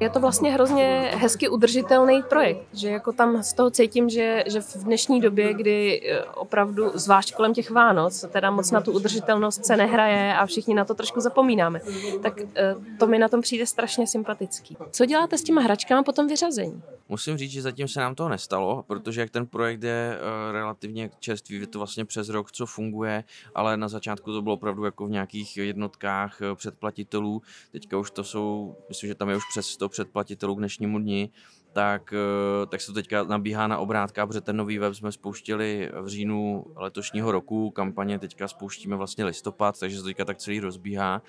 Je 0.00 0.10
to 0.10 0.20
vlastně 0.20 0.52
hrozně 0.52 1.10
hezky 1.14 1.48
udržitelný 1.48 2.22
projekt, 2.22 2.66
že 2.72 2.88
jako 2.88 3.12
tam 3.12 3.42
z 3.42 3.52
toho 3.52 3.70
cítím, 3.70 4.08
že, 4.08 4.44
že 4.46 4.60
v 4.60 4.84
dnešní 4.84 5.20
době, 5.20 5.54
kdy 5.54 6.02
eh, 6.10 6.24
opravdu, 6.24 6.90
zvlášť 6.94 7.34
kolem 7.34 7.54
těch 7.54 7.70
Vánoc, 7.70 8.24
teda 8.32 8.50
moc 8.50 8.70
na 8.70 8.80
tu 8.80 8.92
udržitelnost 8.92 9.66
se 9.66 9.76
nehraje 9.76 10.36
a 10.36 10.46
všichni 10.46 10.74
na 10.74 10.84
to 10.84 10.94
trošku 10.94 11.20
zapomínáme, 11.20 11.80
tak 12.22 12.40
eh, 12.40 12.74
to 12.98 13.06
mi 13.06 13.18
na 13.18 13.28
tom 13.28 13.40
přijde 13.40 13.66
strašně 13.66 14.06
sympatický. 14.06 14.76
Co 14.90 15.06
děláte 15.06 15.38
s 15.38 15.42
těma 15.42 15.60
hračkami 15.60 16.04
po 16.04 16.12
tom 16.12 16.28
vyřazení? 16.28 16.82
Musím 17.08 17.38
říct, 17.38 17.50
že 17.50 17.62
zatím 17.62 17.88
se 17.88 18.00
nám 18.00 18.14
to 18.14 18.28
nestalo, 18.28 18.84
protože 18.86 19.20
jak 19.20 19.30
ten 19.30 19.46
projekt 19.46 19.82
je 19.82 20.18
uh, 20.18 20.52
relativně 20.52 21.10
čerstvý, 21.20 21.60
je 21.60 21.66
to 21.66 21.78
vlastně 21.78 22.04
přes 22.04 22.28
rok, 22.28 22.52
co 22.52 22.66
funguje, 22.66 23.24
ale 23.54 23.76
na 23.76 23.88
začátku 23.88 24.32
to 24.32 24.42
bylo 24.42 24.54
opravdu 24.54 24.84
jako 24.84 25.06
v 25.06 25.10
nějakých 25.10 25.56
jednotkách 25.56 26.38
předplatitelů. 26.54 27.42
Teďka 27.72 27.98
už 27.98 28.10
to 28.10 28.24
jsou, 28.24 28.76
myslím, 28.88 29.08
že 29.08 29.14
tam 29.14 29.28
je 29.28 29.36
už 29.36 29.44
přes 29.52 29.66
100 29.66 29.85
předplatitelů 29.88 30.54
k 30.54 30.58
dnešnímu 30.58 30.98
dni, 30.98 31.30
tak, 31.72 32.12
eh, 32.12 32.66
tak 32.66 32.80
se 32.80 32.86
to 32.86 32.92
teďka 32.92 33.24
nabíhá 33.24 33.66
na 33.66 33.78
obrátka, 33.78 34.26
protože 34.26 34.40
ten 34.40 34.56
nový 34.56 34.78
web 34.78 34.94
jsme 34.94 35.12
spouštili 35.12 35.90
v 36.00 36.08
říjnu 36.08 36.64
letošního 36.76 37.32
roku, 37.32 37.70
kampaně 37.70 38.18
teďka 38.18 38.48
spouštíme 38.48 38.96
vlastně 38.96 39.24
listopad, 39.24 39.80
takže 39.80 39.96
se 39.96 40.02
to 40.02 40.08
teďka 40.08 40.24
tak 40.24 40.38
celý 40.38 40.60
rozbíhá 40.60 41.22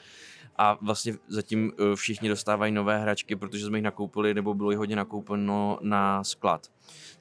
a 0.57 0.77
vlastně 0.81 1.13
zatím 1.27 1.71
eh, 1.71 1.95
všichni 1.95 2.29
dostávají 2.29 2.71
nové 2.71 2.99
hračky, 2.99 3.35
protože 3.35 3.65
jsme 3.65 3.77
jich 3.77 3.83
nakoupili 3.83 4.33
nebo 4.33 4.53
bylo 4.53 4.71
jich 4.71 4.77
hodně 4.77 4.95
nakoupeno 4.95 5.79
na 5.81 6.23
sklad. 6.23 6.67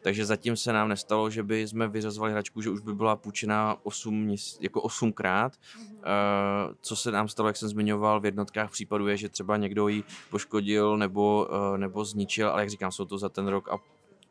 Takže 0.01 0.27
zatím 0.27 0.57
se 0.57 0.73
nám 0.73 0.89
nestalo, 0.89 1.31
že 1.31 1.43
by 1.43 1.69
jsme 1.69 1.89
vyřazovali 1.89 2.33
hračku, 2.33 2.63
že 2.63 2.71
už 2.71 2.81
by 2.81 2.95
byla 2.95 3.17
půjčena 3.17 3.77
8, 3.83 4.35
jako 4.61 4.81
8krát. 4.81 5.51
Uh, 5.77 5.83
eh, 6.05 6.75
co 6.81 6.97
se 6.97 7.11
nám 7.11 7.29
stalo, 7.29 7.49
jak 7.49 7.57
jsem 7.57 7.69
zmiňoval, 7.69 8.21
v 8.21 8.25
jednotkách 8.25 8.71
případů 8.71 9.09
je, 9.09 9.17
že 9.17 9.29
třeba 9.29 9.57
někdo 9.57 9.89
ji 9.89 10.05
poškodil 10.31 10.97
nebo, 10.97 11.49
uh, 11.51 11.79
nebo 11.79 12.05
zničil, 12.05 12.49
ale 12.49 12.63
jak 12.63 12.71
říkám, 12.71 12.93
jsou 12.93 13.05
to 13.05 13.19
za 13.19 13.29
ten 13.29 13.47
rok 13.47 13.69
a 13.69 13.79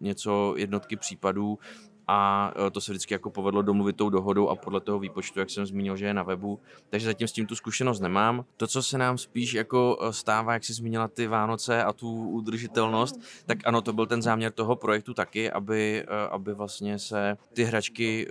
něco 0.02 0.54
jednotky 0.58 0.96
případů 0.96 1.60
a 2.08 2.52
e, 2.68 2.72
to 2.72 2.82
se 2.82 2.92
vždycky 2.92 3.14
jako 3.14 3.30
povedlo 3.30 3.62
domluvit 3.62 3.96
tou 3.96 4.10
dohodou 4.10 4.50
a 4.50 4.56
podle 4.56 4.82
toho 4.82 5.00
výpočtu, 5.00 5.40
jak 5.40 5.50
jsem 5.50 5.66
zmínil, 5.66 5.98
že 5.98 6.06
je 6.06 6.14
na 6.14 6.24
webu. 6.24 6.60
Takže 6.90 7.06
zatím 7.06 7.28
s 7.28 7.32
tím 7.32 7.46
tu 7.46 7.56
zkušenost 7.56 8.00
nemám. 8.00 8.46
To, 8.58 8.68
co 8.68 8.84
se 8.84 8.98
nám 8.98 9.18
spíš 9.18 9.54
jako 9.54 9.98
e, 10.02 10.14
stává, 10.14 10.54
jak 10.54 10.64
jsi 10.64 10.74
zmínila 10.74 11.08
ty 11.08 11.28
Vánoce 11.28 11.84
a 11.84 11.94
tu 11.94 12.30
udržitelnost, 12.30 13.22
tak 13.46 13.58
ano, 13.66 13.82
to 13.82 13.94
byl 13.94 14.06
ten 14.06 14.22
záměr 14.22 14.52
toho 14.52 14.76
projektu 14.76 15.14
taky, 15.14 15.52
aby, 15.52 16.06
e, 16.08 16.28
aby 16.28 16.54
vlastně 16.54 17.00
se 17.00 17.38
ty 17.54 17.64
hračky 17.64 18.28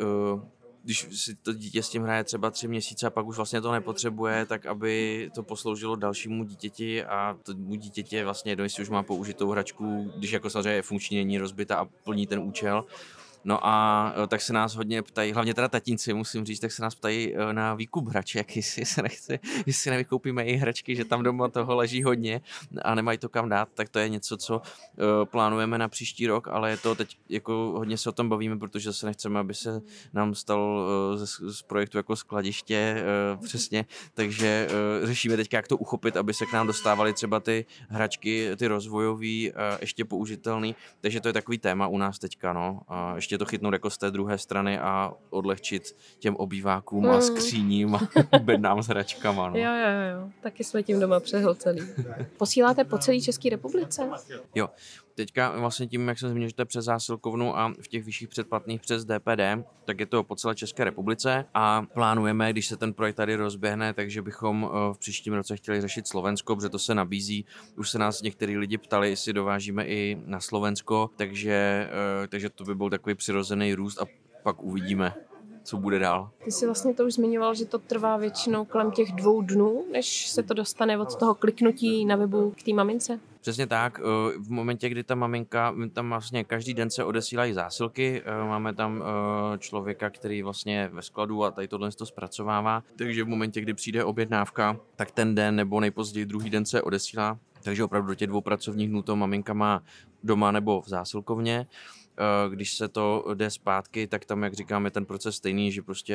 když 0.85 1.07
si 1.13 1.35
to 1.35 1.53
dítě 1.53 1.83
s 1.83 1.89
tím 1.89 2.03
hraje 2.03 2.25
třeba 2.25 2.51
tři 2.51 2.69
měsíce 2.69 3.07
a 3.07 3.11
pak 3.11 3.27
už 3.27 3.37
vlastně 3.37 3.61
to 3.61 3.73
nepotřebuje, 3.73 4.47
tak 4.47 4.67
aby 4.67 5.31
to 5.35 5.43
posloužilo 5.43 5.97
dalšímu 5.97 6.45
dítěti 6.45 7.05
a 7.05 7.37
tomu 7.43 7.75
dítěti 7.75 8.25
vlastně 8.25 8.53
jedno, 8.53 8.65
jestli 8.65 8.83
už 8.83 8.89
má 8.89 9.03
použitou 9.03 9.51
hračku, 9.51 10.13
když 10.17 10.31
jako 10.31 10.51
samozřejmě 10.51 10.71
je 10.71 10.83
funkční, 10.83 11.17
není 11.17 11.39
rozbita 11.39 11.77
a 11.77 11.85
plní 11.85 12.27
ten 12.27 12.39
účel, 12.39 12.85
No 13.45 13.67
a 13.67 14.13
e, 14.25 14.27
tak 14.27 14.41
se 14.41 14.53
nás 14.53 14.75
hodně 14.75 15.03
ptají, 15.03 15.33
hlavně 15.33 15.55
teda 15.55 15.69
tatínci, 15.69 16.15
musím 16.15 16.45
říct, 16.45 16.61
tak 16.61 16.73
se 16.73 16.83
nás 16.83 16.95
ptají 16.95 17.37
e, 17.37 17.53
na 17.53 17.75
výkup 17.75 18.09
hraček, 18.09 18.57
jestli 18.57 18.85
se 18.85 19.03
nechce, 19.03 19.39
jestli 19.67 19.91
nevykoupíme 19.91 20.45
i 20.45 20.57
hračky, 20.57 20.97
že 20.97 21.05
tam 21.05 21.23
doma 21.23 21.49
toho 21.49 21.75
leží 21.75 22.03
hodně 22.03 22.41
a 22.83 22.95
nemají 22.95 23.19
to 23.19 23.29
kam 23.29 23.49
dát, 23.49 23.69
tak 23.75 23.89
to 23.89 23.99
je 23.99 24.09
něco, 24.09 24.37
co 24.37 24.63
e, 24.63 25.27
plánujeme 25.27 25.79
na 25.79 25.89
příští 25.89 26.27
rok, 26.27 26.49
ale 26.49 26.71
je 26.71 26.77
to 26.77 26.95
teď 26.95 27.17
jako 27.29 27.53
hodně 27.77 27.99
se 27.99 28.09
o 28.09 28.13
tom 28.13 28.29
bavíme, 28.29 28.59
protože 28.59 28.93
se 28.93 29.07
nechceme, 29.07 29.41
aby 29.41 29.55
se 29.55 29.81
nám 30.13 30.35
stal 30.35 30.89
z, 31.15 31.57
z 31.59 31.63
projektu 31.63 31.97
jako 31.97 32.17
skladiště 32.17 33.05
přesně, 33.43 33.85
takže 34.15 34.69
řešíme 35.03 35.37
teď, 35.37 35.53
jak 35.53 35.69
to 35.69 35.77
uchopit, 35.77 36.17
aby 36.17 36.35
se 36.35 36.47
k 36.47 36.53
nám 36.53 36.67
dostávaly 36.67 37.13
třeba 37.13 37.41
ty 37.41 37.67
hračky, 37.89 38.51
ty 38.57 38.67
rozvojové, 38.67 39.27
ještě 39.81 40.05
použitelné, 40.05 40.73
takže 41.01 41.21
to 41.21 41.29
je 41.29 41.33
takový 41.33 41.59
téma 41.59 41.87
u 41.87 41.99
nás 41.99 42.19
teďka, 42.19 42.53
no. 42.53 42.81
A 42.89 43.17
ještě 43.17 43.34
to 43.39 43.45
chytnout 43.45 43.73
jako 43.73 43.91
z 43.91 43.99
té 43.99 44.11
druhé 44.11 44.39
strany 44.39 44.79
a 44.79 45.13
odlehčit 45.31 45.97
těm 46.19 46.37
obývákům 46.37 47.05
mm. 47.05 47.11
a 47.11 47.21
skříním 47.21 47.95
a 47.95 48.09
bednám 48.39 48.83
s 48.83 48.87
hračkama. 48.87 49.51
No. 49.51 49.57
Jo, 49.57 49.71
jo, 49.75 50.21
jo. 50.21 50.31
Taky 50.41 50.65
jsme 50.65 50.83
tím 50.83 51.01
doma 51.01 51.21
přehlceli. 51.21 51.81
Posíláte 52.37 52.85
po 52.85 52.99
celé 52.99 53.21
České 53.21 53.51
republice? 53.51 54.11
Jo. 54.55 54.69
Teďka 55.15 55.59
vlastně 55.59 55.87
tím, 55.87 56.09
jak 56.09 56.19
jsem 56.19 56.31
zmínil, 56.31 56.49
že 56.49 56.55
to 56.55 56.63
je 56.63 56.67
přes 56.67 56.85
zásilkovnu 56.85 57.59
a 57.59 57.73
v 57.83 57.89
těch 57.89 58.05
vyšších 58.05 58.29
předplatných 58.29 58.81
přes 58.81 59.05
DPD, 59.05 59.67
tak 59.85 60.01
je 60.01 60.07
to 60.07 60.25
po 60.25 60.37
celé 60.37 60.55
České 60.55 60.85
republice 60.85 61.45
a 61.55 61.83
plánujeme, 61.95 62.53
když 62.53 62.67
se 62.67 62.77
ten 62.77 62.93
projekt 62.93 63.17
tady 63.17 63.37
rozběhne, 63.37 63.95
takže 63.95 64.23
bychom 64.23 64.71
eh, 64.71 64.95
v 64.95 64.99
příštím 64.99 65.35
roce 65.35 65.57
chtěli 65.57 65.81
řešit 65.81 66.09
Slovensko, 66.09 66.57
protože 66.57 66.69
to 66.69 66.79
se 66.79 66.95
nabízí. 66.95 67.45
Už 67.77 67.91
se 67.91 67.99
nás 67.99 68.23
některý 68.23 68.57
lidi 68.57 68.79
ptali, 68.79 69.11
jestli 69.11 69.33
dovážíme 69.33 69.87
i 69.87 70.23
na 70.27 70.41
Slovensko, 70.41 71.11
takže, 71.17 71.89
eh, 72.25 72.29
takže 72.29 72.51
to 72.51 72.65
by 72.65 72.75
byl 72.75 72.91
takový 72.91 73.15
přirozený 73.15 73.75
růst 73.75 74.01
a 74.01 74.07
pak 74.43 74.63
uvidíme 74.63 75.15
co 75.65 75.77
bude 75.77 75.99
dál. 75.99 76.31
Ty 76.45 76.51
jsi 76.51 76.67
vlastně 76.67 76.95
to 76.95 77.05
už 77.05 77.15
zmiňoval, 77.15 77.55
že 77.55 77.65
to 77.65 77.79
trvá 77.79 78.17
většinou 78.17 78.65
kolem 78.65 78.91
těch 78.91 79.13
dvou 79.13 79.43
dnů, 79.43 79.85
než 79.93 80.29
se 80.29 80.43
to 80.43 80.55
dostane 80.55 80.99
od 80.99 81.17
toho 81.17 81.35
kliknutí 81.35 82.05
na 82.05 82.17
webu 82.17 82.51
k 82.51 82.63
té 82.63 82.73
mamince? 82.73 83.21
Přesně 83.45 83.67
tak. 83.67 84.01
Eh, 84.01 84.39
v 84.39 84.51
momentě, 84.51 84.89
kdy 84.89 85.05
ta 85.05 85.15
maminka, 85.15 85.75
tam 85.93 86.09
vlastně 86.09 86.45
každý 86.45 86.75
den 86.75 86.91
se 86.91 87.05
odesílají 87.05 87.53
zásilky, 87.53 88.23
eh, 88.25 88.45
máme 88.45 88.75
tam 88.75 89.03
eh, 89.03 89.59
člověka, 89.59 90.11
který 90.11 90.43
vlastně 90.43 90.91
ve 90.93 91.03
skladu 91.03 91.45
a 91.45 91.51
tady 91.51 91.69
tohle 91.69 91.91
to 91.93 92.07
zpracovává, 92.07 92.83
takže 92.97 93.25
v 93.25 93.29
momentě, 93.29 93.61
kdy 93.61 93.75
přijde 93.75 94.05
objednávka, 94.05 94.77
tak 94.97 95.11
ten 95.11 95.35
den 95.35 95.57
nebo 95.57 95.81
nejpozději 95.81 96.27
druhý 96.27 96.51
den 96.51 96.67
se 96.67 96.83
odesílá 96.83 97.39
takže 97.63 97.85
opravdu 97.85 98.09
do 98.09 98.15
těch 98.15 98.29
dvou 98.29 98.41
pracovních 98.41 98.89
dnů 98.89 99.03
to 99.03 99.17
maminka 99.17 99.53
má 99.53 99.83
doma 100.23 100.53
nebo 100.53 100.81
v 100.81 100.89
zásilkovně. 100.89 101.67
Eh, 102.19 102.51
když 102.51 102.77
se 102.77 102.89
to 102.89 103.25
jde 103.35 103.51
zpátky, 103.51 104.07
tak 104.07 104.25
tam, 104.25 104.43
jak 104.43 104.55
říkáme, 104.55 104.91
ten 104.91 105.07
proces 105.07 105.37
stejný, 105.37 105.73
že 105.73 105.83
prostě 105.83 106.15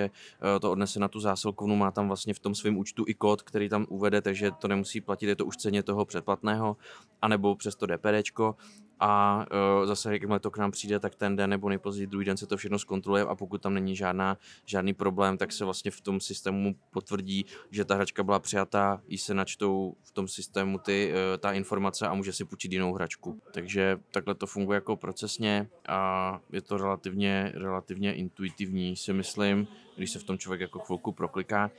eh, 0.56 0.60
to 0.60 0.72
odnese 0.72 1.00
na 1.00 1.08
tu 1.08 1.20
zásilkovnu, 1.20 1.76
má 1.76 1.92
tam 1.92 2.08
vlastně 2.08 2.34
v 2.34 2.40
tom 2.40 2.56
svém 2.56 2.78
účtu 2.78 3.06
i 3.08 3.14
kód, 3.14 3.42
který 3.42 3.70
tam 3.70 3.86
uvede, 3.90 4.22
takže 4.22 4.52
to 4.52 4.68
nemusí 4.68 5.02
platit, 5.02 5.28
je 5.28 5.36
to 5.36 5.46
už 5.46 5.58
ceně 5.58 5.84
toho 5.84 6.06
předplatného, 6.06 6.78
anebo 7.22 7.56
přes 7.56 7.76
to 7.76 7.86
DPDčko 7.86 8.56
a 9.00 9.46
uh, 9.82 9.86
zase, 9.86 10.14
jakmile 10.14 10.40
to 10.40 10.52
k 10.52 10.58
nám 10.58 10.72
přijde, 10.72 11.00
tak 11.00 11.16
ten 11.16 11.36
den 11.36 11.50
nebo 11.50 11.70
nejpozději 11.70 12.08
druhý 12.08 12.26
den 12.26 12.38
se 12.38 12.48
to 12.48 12.58
všechno 12.58 12.80
zkontroluje 12.80 13.24
a 13.24 13.36
pokud 13.36 13.62
tam 13.62 13.74
není 13.74 13.96
žádná, 13.96 14.38
žádný 14.66 14.94
problém, 14.94 15.38
tak 15.38 15.52
se 15.52 15.66
vlastně 15.66 15.92
v 15.92 16.02
tom 16.02 16.20
systému 16.20 16.76
potvrdí, 16.92 17.46
že 17.72 17.86
ta 17.86 17.96
hračka 17.96 18.24
byla 18.24 18.40
přijatá, 18.40 19.02
jí 19.08 19.18
se 19.18 19.34
načtou 19.34 19.96
v 20.04 20.12
tom 20.12 20.28
systému 20.28 20.78
ty, 20.78 21.14
uh, 21.14 21.38
ta 21.38 21.52
informace 21.52 22.08
a 22.08 22.14
může 22.14 22.34
si 22.34 22.46
půjčit 22.46 22.72
jinou 22.72 22.94
hračku. 22.94 23.42
Takže 23.52 23.98
takhle 24.12 24.36
to 24.36 24.48
funguje 24.48 24.76
jako 24.76 24.96
procesně 24.96 25.70
a 25.88 26.40
je 26.52 26.62
to 26.62 26.78
relativně, 26.78 27.52
relativně 27.56 28.14
intuitivní, 28.14 28.96
si 28.96 29.14
myslím, 29.14 29.68
když 29.96 30.12
se 30.12 30.20
v 30.20 30.24
tom 30.24 30.38
člověk 30.38 30.62
jako 30.62 30.80
chvilku 30.80 31.12
prokliká. 31.12 31.72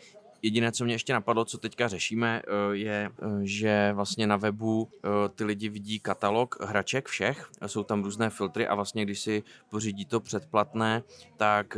Jediné, 0.43 0.73
co 0.73 0.85
mě 0.85 0.95
ještě 0.95 1.13
napadlo, 1.13 1.45
co 1.45 1.59
teďka 1.59 1.89
řešíme, 1.89 2.43
eh, 2.47 2.77
je, 2.77 3.11
eh, 3.23 3.27
že 3.43 3.93
vlastně 3.95 4.27
na 4.27 4.37
webu 4.37 4.89
eh, 4.93 5.09
ty 5.29 5.45
lidi 5.45 5.69
vidí 5.69 6.01
katalog 6.01 6.57
hraček 6.61 7.09
všech, 7.09 7.51
jsou 7.67 7.85
tam 7.85 8.03
různé 8.03 8.31
filtry 8.31 8.67
a 8.67 8.75
vlastně 8.75 9.05
když 9.05 9.21
si 9.21 9.43
pořídí 9.71 10.05
to 10.05 10.21
předplatné, 10.21 11.03
tak 11.37 11.77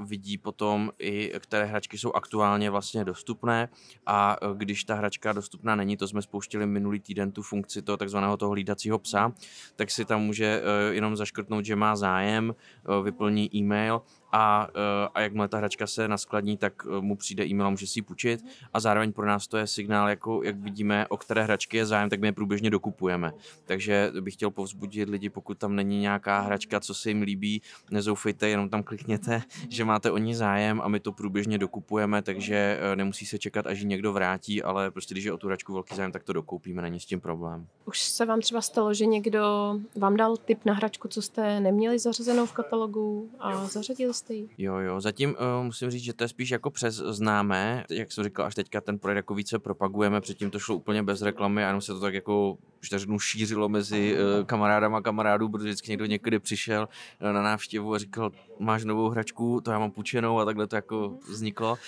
vidí 0.00 0.38
potom 0.38 0.92
i, 0.98 1.32
které 1.38 1.64
hračky 1.64 1.98
jsou 1.98 2.12
aktuálně 2.12 2.70
vlastně 2.70 3.04
dostupné. 3.04 3.68
A 4.06 4.36
když 4.54 4.84
ta 4.84 4.94
hračka 4.94 5.32
dostupná 5.32 5.76
není, 5.76 5.96
to 5.96 6.08
jsme 6.08 6.22
spouštili 6.22 6.66
minulý 6.66 7.00
týden 7.00 7.32
tu 7.32 7.42
funkci 7.42 7.82
toho 7.82 7.96
takzvaného 7.96 8.36
toho 8.36 8.52
hlídacího 8.52 8.98
psa, 8.98 9.32
tak 9.76 9.90
si 9.90 10.04
tam 10.04 10.22
může 10.22 10.62
jenom 10.90 11.16
zaškrtnout, 11.16 11.64
že 11.64 11.76
má 11.76 11.96
zájem, 11.96 12.54
vyplní 13.02 13.56
e-mail 13.56 14.02
a, 14.32 14.68
eh, 14.70 15.08
a 15.14 15.20
jakmile 15.20 15.48
ta 15.48 15.58
hračka 15.58 15.86
se 15.86 16.08
naskladní, 16.08 16.56
tak 16.56 16.72
eh, 16.86 17.00
mu 17.00 17.16
přijde 17.16 17.46
e-mail 17.46 17.66
a 17.66 17.70
může 17.70 17.86
si 17.86 17.98
ji 17.98 18.02
půjčit 18.02 18.44
a 18.72 18.80
zároveň 18.80 19.12
pro 19.12 19.26
nás 19.26 19.46
to 19.46 19.56
je 19.56 19.66
signál, 19.66 20.08
jako 20.08 20.42
jak 20.42 20.56
vidíme, 20.56 21.06
o 21.08 21.16
které 21.16 21.42
hračky 21.42 21.76
je 21.76 21.86
zájem, 21.86 22.10
tak 22.10 22.20
my 22.20 22.28
je 22.28 22.32
průběžně 22.32 22.70
dokupujeme. 22.70 23.32
Takže 23.64 24.12
bych 24.20 24.34
chtěl 24.34 24.50
povzbudit 24.50 25.08
lidi, 25.08 25.30
pokud 25.30 25.58
tam 25.58 25.76
není 25.76 26.00
nějaká 26.00 26.40
hračka, 26.40 26.80
co 26.80 26.94
se 26.94 27.10
jim 27.10 27.22
líbí, 27.22 27.62
nezoufejte, 27.90 28.48
jenom 28.48 28.68
tam 28.68 28.82
klikněte, 28.82 29.42
že 29.68 29.84
máte 29.84 30.10
o 30.10 30.18
ní 30.18 30.34
zájem 30.34 30.80
a 30.80 30.88
my 30.88 31.00
to 31.00 31.12
průběžně 31.12 31.58
dokupujeme, 31.58 32.22
takže 32.22 32.78
eh, 32.80 32.96
nemusí 32.96 33.26
se 33.26 33.38
čekat, 33.38 33.66
až 33.66 33.80
ji 33.80 33.86
někdo 33.86 34.12
vrátí, 34.12 34.62
ale 34.62 34.90
prostě 34.90 35.14
když 35.14 35.24
je 35.24 35.32
o 35.32 35.36
tu 35.36 35.46
hračku 35.46 35.72
velký 35.72 35.96
zájem, 35.96 36.12
tak 36.12 36.24
to 36.24 36.32
dokoupíme, 36.32 36.82
není 36.82 37.00
s 37.00 37.06
tím 37.06 37.20
problém. 37.20 37.66
Už 37.84 38.02
se 38.02 38.26
vám 38.26 38.40
třeba 38.40 38.60
stalo, 38.60 38.94
že 38.94 39.06
někdo 39.06 39.74
vám 39.96 40.16
dal 40.16 40.36
tip 40.36 40.64
na 40.64 40.74
hračku, 40.74 41.08
co 41.08 41.22
jste 41.22 41.60
neměli 41.60 41.98
zařazenou 41.98 42.46
v 42.46 42.52
katalogu 42.52 43.30
a 43.40 43.64
zařadil 43.64 44.12
jste 44.18 44.34
Jo, 44.58 44.76
jo, 44.76 45.00
zatím 45.00 45.30
uh, 45.30 45.64
musím 45.64 45.90
říct, 45.90 46.02
že 46.02 46.12
to 46.12 46.24
je 46.24 46.28
spíš 46.28 46.50
jako 46.50 46.70
přes 46.70 46.94
známé, 46.94 47.84
jak 47.90 48.12
jsem 48.12 48.24
říkal, 48.24 48.46
až 48.46 48.54
teďka 48.54 48.80
ten 48.80 48.98
projekt 48.98 49.16
jako 49.16 49.34
více 49.34 49.58
propagujeme, 49.58 50.20
předtím 50.20 50.50
to 50.50 50.58
šlo 50.58 50.76
úplně 50.76 51.02
bez 51.02 51.22
reklamy 51.22 51.64
a 51.64 51.66
jenom 51.66 51.80
se 51.80 51.92
to 51.92 52.00
tak 52.00 52.14
jako, 52.14 52.58
řeknu, 52.82 53.18
šířilo 53.18 53.68
mezi 53.68 54.16
uh, 54.16 54.44
kamarádama 54.46 54.98
a 54.98 55.00
kamarádů, 55.00 55.48
protože 55.48 55.68
vždycky 55.68 55.90
někdo 55.90 56.06
někdy 56.06 56.38
přišel 56.38 56.88
uh, 57.22 57.32
na 57.32 57.42
návštěvu 57.42 57.94
a 57.94 57.98
říkal, 57.98 58.30
máš 58.58 58.84
novou 58.84 59.08
hračku, 59.08 59.60
to 59.60 59.70
já 59.70 59.78
mám 59.78 59.90
půjčenou 59.90 60.38
a 60.38 60.44
takhle 60.44 60.66
to 60.66 60.76
jako 60.76 61.18
vzniklo. 61.28 61.78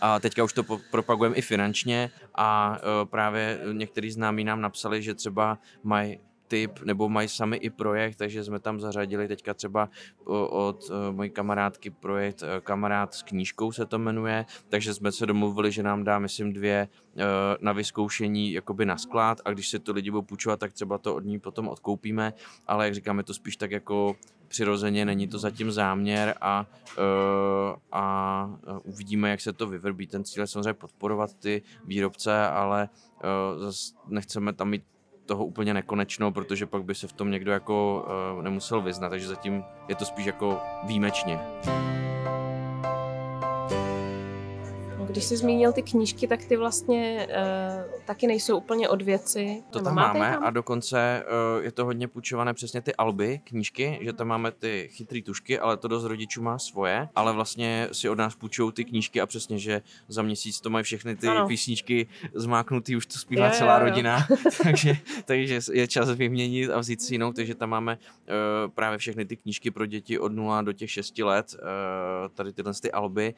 A 0.00 0.20
teďka 0.20 0.44
už 0.44 0.52
to 0.52 0.62
propagujeme 0.90 1.36
i 1.36 1.42
finančně 1.42 2.10
a 2.34 2.78
uh, 2.82 3.08
právě 3.08 3.60
některý 3.72 4.10
známí 4.10 4.44
nám 4.44 4.60
napsali, 4.60 5.02
že 5.02 5.14
třeba 5.14 5.58
mají 5.82 6.18
typ, 6.50 6.80
nebo 6.84 7.08
mají 7.08 7.28
sami 7.28 7.56
i 7.56 7.70
projekt, 7.70 8.16
takže 8.16 8.44
jsme 8.44 8.60
tam 8.60 8.80
zařadili 8.80 9.28
teďka 9.28 9.54
třeba 9.54 9.88
od 10.50 10.90
e, 10.90 11.12
mojí 11.12 11.30
kamarádky 11.30 11.90
projekt 11.90 12.42
e, 12.42 12.60
Kamarád 12.60 13.14
s 13.14 13.22
knížkou 13.22 13.72
se 13.72 13.86
to 13.86 13.98
jmenuje, 13.98 14.46
takže 14.68 14.94
jsme 14.94 15.12
se 15.12 15.26
domluvili, 15.26 15.72
že 15.72 15.82
nám 15.82 16.04
dá, 16.04 16.18
myslím, 16.18 16.52
dvě 16.52 16.74
e, 16.74 16.88
na 17.60 17.72
vyzkoušení 17.72 18.52
jakoby 18.52 18.86
na 18.86 18.98
sklad 18.98 19.40
a 19.44 19.50
když 19.50 19.68
se 19.68 19.78
to 19.78 19.92
lidi 19.92 20.10
budou 20.10 20.22
půjčovat, 20.22 20.60
tak 20.60 20.72
třeba 20.72 20.98
to 20.98 21.14
od 21.14 21.24
ní 21.24 21.38
potom 21.38 21.68
odkoupíme, 21.68 22.32
ale 22.66 22.84
jak 22.84 22.94
říkáme, 22.94 23.22
to 23.22 23.34
spíš 23.34 23.56
tak 23.56 23.70
jako 23.70 24.16
přirozeně, 24.48 25.04
není 25.04 25.28
to 25.28 25.38
zatím 25.38 25.70
záměr 25.70 26.34
a, 26.40 26.66
a 27.92 28.50
uvidíme, 28.82 29.30
jak 29.30 29.40
se 29.40 29.52
to 29.52 29.66
vyvrbí. 29.66 30.06
Ten 30.06 30.24
cíl 30.24 30.42
je 30.42 30.46
samozřejmě 30.46 30.74
podporovat 30.74 31.34
ty 31.34 31.62
výrobce, 31.84 32.46
ale 32.46 32.88
zase 33.58 33.94
nechceme 34.08 34.52
tam 34.52 34.70
mít 34.70 34.82
toho 35.30 35.44
úplně 35.44 35.74
nekonečno, 35.74 36.32
protože 36.32 36.66
pak 36.66 36.84
by 36.84 36.94
se 36.94 37.06
v 37.06 37.12
tom 37.12 37.30
někdo 37.30 37.52
jako 37.52 38.06
uh, 38.36 38.42
nemusel 38.42 38.80
vyznat, 38.80 39.08
takže 39.08 39.28
zatím 39.28 39.64
je 39.88 39.94
to 39.94 40.04
spíš 40.04 40.26
jako 40.26 40.58
výjimečně. 40.84 41.38
Když 45.10 45.24
jsi 45.24 45.36
zmínil 45.36 45.72
ty 45.72 45.82
knížky, 45.82 46.28
tak 46.28 46.44
ty 46.44 46.56
vlastně 46.56 47.28
uh, 47.30 48.04
taky 48.04 48.26
nejsou 48.26 48.56
úplně 48.56 48.88
od 48.88 49.02
věci. 49.02 49.62
To 49.70 49.80
tam 49.80 49.94
máme 49.94 50.30
tam? 50.30 50.44
a 50.44 50.50
dokonce 50.50 51.24
uh, 51.56 51.64
je 51.64 51.72
to 51.72 51.84
hodně 51.84 52.08
půjčované 52.08 52.54
přesně 52.54 52.80
ty 52.80 52.94
alby, 52.94 53.40
knížky, 53.44 53.98
že 54.02 54.12
tam 54.12 54.28
máme 54.28 54.52
ty 54.52 54.88
chytrý 54.92 55.22
tušky, 55.22 55.58
ale 55.58 55.76
to 55.76 55.88
dost 55.88 56.04
rodičů 56.04 56.42
má 56.42 56.58
svoje, 56.58 57.08
ale 57.14 57.32
vlastně 57.32 57.88
si 57.92 58.08
od 58.08 58.18
nás 58.18 58.34
půjčují 58.34 58.72
ty 58.72 58.84
knížky 58.84 59.20
a 59.20 59.26
přesně, 59.26 59.58
že 59.58 59.82
za 60.08 60.22
měsíc 60.22 60.60
to 60.60 60.70
mají 60.70 60.84
všechny 60.84 61.16
ty 61.16 61.28
ano. 61.28 61.46
písničky 61.46 62.06
zmáknutý, 62.34 62.96
už 62.96 63.06
to 63.06 63.18
zpívá 63.18 63.46
je, 63.46 63.52
celá 63.52 63.78
je, 63.78 63.84
rodina, 63.84 64.26
takže, 64.62 64.96
takže 65.24 65.60
je 65.72 65.88
čas 65.88 66.10
vyměnit 66.10 66.70
a 66.70 66.78
vzít 66.78 67.02
si 67.02 67.14
jinou, 67.14 67.32
takže 67.32 67.54
tam 67.54 67.70
máme 67.70 67.98
uh, 67.98 68.70
právě 68.74 68.98
všechny 68.98 69.24
ty 69.24 69.36
knížky 69.36 69.70
pro 69.70 69.86
děti 69.86 70.18
od 70.18 70.32
0 70.32 70.62
do 70.62 70.72
těch 70.72 70.90
6 70.90 71.18
let, 71.18 71.54
uh, 71.54 72.34
tady 72.34 72.52
tyhle 72.52 72.72
ty 72.82 72.92
alby, 72.92 73.34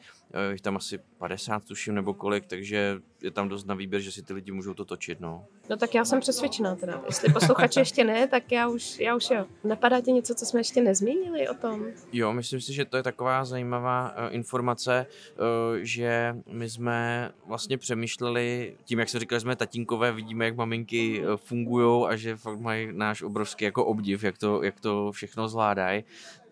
uh, 0.51 0.57
tam 0.61 0.77
asi 0.77 0.99
50 1.17 1.62
tuším, 1.63 1.95
nebo 1.95 2.13
kolik, 2.13 2.45
takže 2.45 3.01
je 3.23 3.31
tam 3.31 3.49
dost 3.49 3.67
na 3.67 3.75
výběr, 3.75 4.01
že 4.01 4.11
si 4.11 4.23
ty 4.23 4.33
lidi 4.33 4.51
můžou 4.51 4.73
to 4.73 4.85
točit, 4.85 5.19
no. 5.19 5.45
No 5.69 5.77
tak 5.77 5.95
já 5.95 6.05
jsem 6.05 6.19
přesvědčená 6.19 6.75
teda. 6.75 7.01
Jestli 7.05 7.33
posluchači 7.33 7.79
ještě 7.79 8.03
ne, 8.03 8.27
tak 8.27 8.51
já 8.51 8.67
už, 8.67 8.99
já 8.99 9.15
už 9.15 9.29
jo. 9.29 9.45
Napadá 9.63 10.01
ti 10.01 10.11
něco, 10.11 10.35
co 10.35 10.45
jsme 10.45 10.59
ještě 10.59 10.81
nezmínili 10.81 11.49
o 11.49 11.53
tom? 11.53 11.85
Jo, 12.13 12.33
myslím 12.33 12.61
si, 12.61 12.73
že 12.73 12.85
to 12.85 12.97
je 12.97 13.03
taková 13.03 13.45
zajímavá 13.45 14.11
uh, 14.11 14.35
informace, 14.35 15.05
uh, 15.05 15.77
že 15.81 16.35
my 16.47 16.69
jsme 16.69 17.31
vlastně 17.47 17.77
přemýšleli, 17.77 18.75
tím, 18.83 18.99
jak 18.99 19.09
se 19.09 19.19
říkali, 19.19 19.41
jsme 19.41 19.55
tatínkové, 19.55 20.11
vidíme, 20.11 20.45
jak 20.45 20.55
maminky 20.55 21.25
uh, 21.25 21.37
fungují 21.37 22.07
a 22.07 22.15
že 22.15 22.35
fakt 22.35 22.59
mají 22.59 22.89
náš 22.91 23.21
obrovský 23.21 23.65
jako 23.65 23.85
obdiv, 23.85 24.23
jak 24.23 24.37
to, 24.37 24.63
jak 24.63 24.79
to 24.79 25.11
všechno 25.11 25.47
zvládají, 25.47 26.03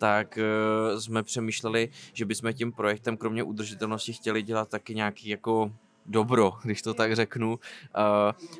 tak 0.02 0.38
uh, 0.38 0.98
jsme 0.98 1.22
přemýšleli, 1.22 1.88
že 2.12 2.24
bychom 2.24 2.52
tím 2.52 2.72
projektem 2.72 3.16
kromě 3.16 3.42
udržitelnosti 3.42 4.12
chtěli 4.12 4.42
dělat 4.42 4.68
taky 4.68 4.94
nějaký 4.94 5.28
jako 5.28 5.72
dobro, 6.06 6.52
když 6.62 6.82
to 6.82 6.94
tak 6.94 7.16
řeknu. 7.16 7.50
Uh, 7.50 7.58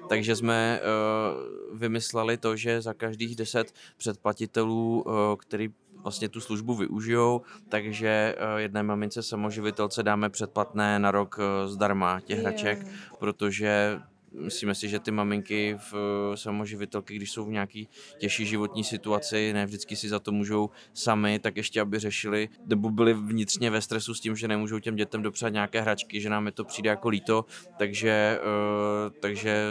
takže 0.08 0.36
jsme 0.36 0.80
uh, 0.80 1.78
vymysleli 1.78 2.36
to, 2.36 2.56
že 2.56 2.80
za 2.82 2.94
každých 2.94 3.36
deset 3.36 3.74
předplatitelů, 3.96 5.02
uh, 5.06 5.12
který 5.36 5.68
vlastně 6.02 6.28
tu 6.28 6.40
službu 6.40 6.74
využijou, 6.74 7.42
takže 7.68 8.34
jedné 8.56 8.82
mamince 8.82 9.22
samoživitelce 9.22 10.02
dáme 10.02 10.30
předplatné 10.30 10.98
na 10.98 11.10
rok 11.10 11.38
zdarma 11.66 12.20
těch 12.20 12.38
hraček, 12.38 12.86
protože 13.18 14.00
myslíme 14.34 14.74
si, 14.74 14.88
že 14.88 14.98
ty 14.98 15.10
maminky 15.10 15.76
v 15.90 15.94
samoživitelky, 16.34 17.16
když 17.16 17.30
jsou 17.30 17.44
v 17.44 17.50
nějaký 17.50 17.88
těžší 18.18 18.46
životní 18.46 18.84
situaci, 18.84 19.52
ne 19.52 19.66
vždycky 19.66 19.96
si 19.96 20.08
za 20.08 20.18
to 20.18 20.32
můžou 20.32 20.70
sami, 20.94 21.38
tak 21.38 21.56
ještě 21.56 21.80
aby 21.80 21.98
řešili, 21.98 22.48
nebo 22.66 22.90
byli 22.90 23.14
vnitřně 23.14 23.70
ve 23.70 23.80
stresu 23.80 24.14
s 24.14 24.20
tím, 24.20 24.36
že 24.36 24.48
nemůžou 24.48 24.78
těm 24.78 24.96
dětem 24.96 25.22
dopřát 25.22 25.48
nějaké 25.48 25.80
hračky, 25.80 26.20
že 26.20 26.30
nám 26.30 26.46
je 26.46 26.52
to 26.52 26.64
přijde 26.64 26.90
jako 26.90 27.08
líto, 27.08 27.44
takže, 27.78 28.38
uh, 28.42 29.12
takže 29.20 29.64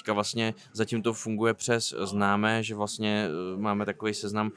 teďka 0.00 0.12
vlastně 0.12 0.54
zatím 0.72 1.02
to 1.02 1.12
funguje 1.12 1.54
přes 1.54 1.94
známé, 2.02 2.62
že 2.62 2.74
vlastně 2.74 3.28
eh, 3.28 3.60
máme 3.60 3.86
takový 3.86 4.14
seznam, 4.14 4.52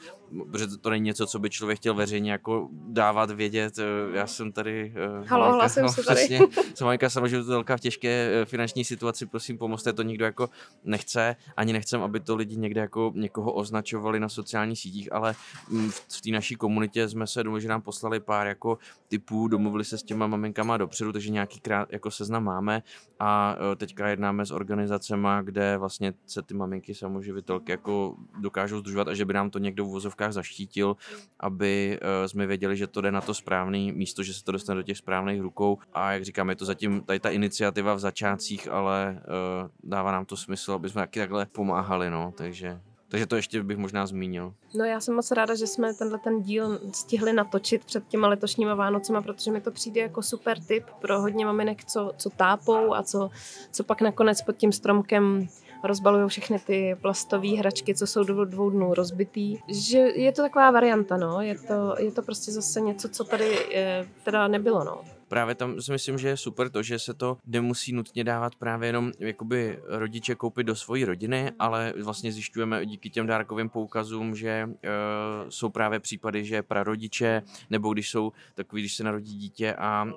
protože 0.51 0.67
to 0.67 0.89
není 0.89 1.05
něco, 1.05 1.27
co 1.27 1.39
by 1.39 1.49
člověk 1.49 1.79
chtěl 1.79 1.93
veřejně 1.93 2.31
jako 2.31 2.69
dávat 2.71 3.31
vědět. 3.31 3.79
Eh, 3.79 3.83
já 4.17 4.27
jsem 4.27 4.51
tady... 4.51 4.93
Eh, 4.95 5.27
Halo, 5.27 5.43
Majka, 5.43 5.55
hlasím 5.55 5.83
no, 5.83 5.89
se 5.89 6.03
tady. 6.03 6.15
Přesně, 6.15 6.39
jsem 6.75 6.87
Majka 6.87 7.09
samoživitelka 7.09 7.77
v 7.77 7.79
těžké 7.79 8.29
finanční 8.45 8.85
situaci, 8.85 9.25
prosím 9.25 9.57
pomozte, 9.57 9.93
to 9.93 10.01
nikdo 10.03 10.25
jako 10.25 10.49
nechce, 10.83 11.35
ani 11.57 11.73
nechcem, 11.73 12.01
aby 12.01 12.19
to 12.19 12.35
lidi 12.35 12.55
někde 12.55 12.81
jako 12.81 13.11
někoho 13.15 13.53
označovali 13.53 14.19
na 14.19 14.29
sociálních 14.29 14.79
sítích, 14.79 15.13
ale 15.13 15.35
mm, 15.69 15.91
v 15.91 16.21
té 16.21 16.31
naší 16.31 16.55
komunitě 16.55 17.09
jsme 17.09 17.27
se 17.27 17.43
domluvili, 17.43 17.61
že 17.61 17.69
nám 17.69 17.81
poslali 17.81 18.19
pár 18.19 18.47
jako 18.47 18.77
typů, 19.07 19.47
domluvili 19.47 19.85
se 19.85 19.97
s 19.97 20.03
těma 20.03 20.27
maminkama 20.27 20.77
dopředu, 20.77 21.11
takže 21.11 21.29
nějaký 21.29 21.59
krát 21.59 21.93
jako 21.93 22.11
seznam 22.11 22.43
máme 22.43 22.83
a 23.19 23.55
teďka 23.77 24.07
jednáme 24.07 24.45
s 24.45 24.51
organizacemi, 24.51 25.27
kde 25.43 25.77
vlastně 25.77 26.13
se 26.25 26.41
ty 26.41 26.53
maminky 26.53 26.95
samoživitelky 26.95 27.71
jako 27.71 28.15
dokážou 28.39 28.79
združovat 28.79 29.07
a 29.07 29.13
že 29.13 29.25
by 29.25 29.33
nám 29.33 29.49
to 29.49 29.59
někdo 29.59 29.85
v 29.85 29.89
vozovkách 29.89 30.31
zaštítil, 30.31 30.95
aby 31.39 31.99
uh, 32.01 32.27
jsme 32.27 32.47
věděli, 32.47 32.77
že 32.77 32.87
to 32.87 33.01
jde 33.01 33.11
na 33.11 33.21
to 33.21 33.33
správné 33.33 33.77
místo, 33.77 34.23
že 34.23 34.33
se 34.33 34.43
to 34.43 34.51
dostane 34.51 34.79
do 34.79 34.83
těch 34.83 34.97
správných 34.97 35.41
rukou. 35.41 35.77
A 35.93 36.11
jak 36.11 36.25
říkám, 36.25 36.49
je 36.49 36.55
to 36.55 36.65
zatím 36.65 37.01
tady 37.01 37.19
ta 37.19 37.29
iniciativa 37.29 37.93
v 37.93 37.99
začátcích, 37.99 38.67
ale 38.67 39.21
uh, 39.63 39.69
dává 39.83 40.11
nám 40.11 40.25
to 40.25 40.37
smysl, 40.37 40.73
aby 40.73 40.89
jsme 40.89 41.01
taky 41.01 41.19
takhle 41.19 41.45
pomáhali, 41.45 42.09
no, 42.09 42.33
takže 42.37 42.79
takže 43.13 43.25
to 43.25 43.35
ještě 43.35 43.63
bych 43.63 43.77
možná 43.77 44.07
zmínil. 44.07 44.53
No 44.75 44.85
já 44.85 44.99
jsem 44.99 45.15
moc 45.15 45.31
ráda, 45.31 45.55
že 45.55 45.67
jsme 45.67 45.93
tenhle 45.93 46.19
ten 46.19 46.41
díl 46.41 46.79
stihli 46.93 47.33
natočit 47.33 47.85
před 47.85 48.07
těma 48.07 48.27
letošníma 48.27 48.75
Vánocema, 48.75 49.21
protože 49.21 49.51
mi 49.51 49.61
to 49.61 49.71
přijde 49.71 50.01
jako 50.01 50.21
super 50.21 50.59
tip 50.59 50.83
pro 51.01 51.21
hodně 51.21 51.45
maminek, 51.45 51.85
co, 51.85 52.11
co 52.17 52.29
tápou 52.29 52.93
a 52.93 53.03
co, 53.03 53.29
co 53.71 53.83
pak 53.83 54.01
nakonec 54.01 54.41
pod 54.41 54.57
tím 54.57 54.71
stromkem 54.71 55.47
rozbalují 55.83 56.29
všechny 56.29 56.59
ty 56.59 56.95
plastové 57.01 57.47
hračky, 57.47 57.95
co 57.95 58.07
jsou 58.07 58.23
do 58.23 58.45
dvou 58.45 58.69
dnů 58.69 58.93
rozbitý. 58.93 59.57
Že 59.67 59.97
je 59.97 60.31
to 60.31 60.41
taková 60.41 60.71
varianta, 60.71 61.17
no. 61.17 61.41
Je 61.41 61.55
to, 61.59 61.95
je 61.99 62.11
to 62.11 62.21
prostě 62.21 62.51
zase 62.51 62.81
něco, 62.81 63.09
co 63.09 63.23
tady 63.23 63.67
je, 63.71 64.07
teda 64.23 64.47
nebylo, 64.47 64.83
no 64.83 65.01
právě 65.33 65.55
tam 65.55 65.81
si 65.81 65.91
myslím, 65.91 66.17
že 66.17 66.27
je 66.27 66.37
super 66.37 66.69
to, 66.69 66.83
že 66.83 66.99
se 66.99 67.13
to 67.13 67.37
nemusí 67.45 67.93
nutně 67.93 68.23
dávat 68.23 68.55
právě 68.55 68.89
jenom 68.89 69.11
jakoby 69.19 69.79
rodiče 69.87 70.35
koupit 70.35 70.63
do 70.63 70.75
svojí 70.75 71.05
rodiny, 71.05 71.51
ale 71.59 71.93
vlastně 72.03 72.31
zjišťujeme 72.31 72.85
díky 72.85 73.09
těm 73.09 73.27
dárkovým 73.27 73.69
poukazům, 73.69 74.35
že 74.35 74.69
uh, 74.69 75.49
jsou 75.49 75.69
právě 75.69 75.99
případy, 75.99 76.45
že 76.45 76.63
prarodiče, 76.63 77.41
nebo 77.69 77.93
když 77.93 78.09
jsou 78.09 78.31
takový, 78.55 78.81
když 78.81 78.95
se 78.95 79.03
narodí 79.03 79.37
dítě 79.37 79.73
a, 79.73 80.03
uh, 80.03 80.11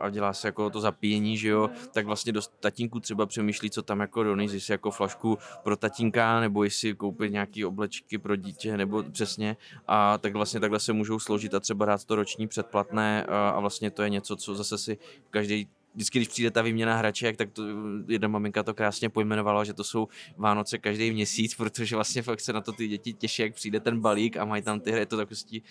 a 0.00 0.10
dělá 0.10 0.32
se 0.32 0.48
jako 0.48 0.70
to 0.70 0.80
zapíjení, 0.80 1.36
že 1.36 1.48
jo, 1.48 1.70
tak 1.92 2.06
vlastně 2.06 2.32
dost 2.32 2.52
tatínku 2.60 3.00
třeba 3.00 3.26
přemýšlí, 3.26 3.70
co 3.70 3.82
tam 3.82 4.00
jako 4.00 4.22
donést, 4.22 4.54
jestli 4.54 4.74
jako 4.74 4.90
flašku 4.90 5.38
pro 5.62 5.76
tatínka, 5.76 6.40
nebo 6.40 6.64
jestli 6.64 6.94
koupit 6.94 7.32
nějaký 7.32 7.64
oblečky 7.64 8.18
pro 8.18 8.36
dítě, 8.36 8.76
nebo 8.76 9.02
přesně. 9.02 9.56
A 9.86 10.18
tak 10.18 10.32
vlastně 10.32 10.60
takhle 10.60 10.80
se 10.80 10.92
můžou 10.92 11.18
složit 11.18 11.54
a 11.54 11.60
třeba 11.60 11.84
dát 11.84 12.04
to 12.04 12.16
roční 12.16 12.48
předplatné 12.48 13.24
a, 13.24 13.48
a 13.48 13.60
vlastně 13.60 13.90
to 13.90 14.02
je 14.02 14.10
něco, 14.10 14.36
co 14.36 14.61
zase 14.62 14.78
si 14.78 14.98
každý 15.30 15.68
vždycky, 15.94 16.18
když 16.18 16.28
přijde 16.28 16.50
ta 16.50 16.62
výměna 16.62 16.96
hraček, 16.96 17.36
tak 17.36 17.50
to, 17.50 17.62
jedna 18.08 18.28
maminka 18.28 18.62
to 18.62 18.74
krásně 18.74 19.08
pojmenovala, 19.08 19.64
že 19.64 19.74
to 19.74 19.84
jsou 19.84 20.08
Vánoce 20.36 20.78
každý 20.78 21.10
měsíc, 21.10 21.54
protože 21.54 21.96
vlastně 21.96 22.22
fakt 22.22 22.40
se 22.40 22.52
na 22.52 22.60
to 22.60 22.72
ty 22.72 22.88
děti 22.88 23.12
těší, 23.12 23.42
jak 23.42 23.54
přijde 23.54 23.80
ten 23.80 24.00
balík 24.00 24.36
a 24.36 24.44
mají 24.44 24.62
tam 24.62 24.80
ty 24.80 24.90
hry, 24.90 25.00
je 25.00 25.06
to 25.06 25.16
takový, 25.16 25.62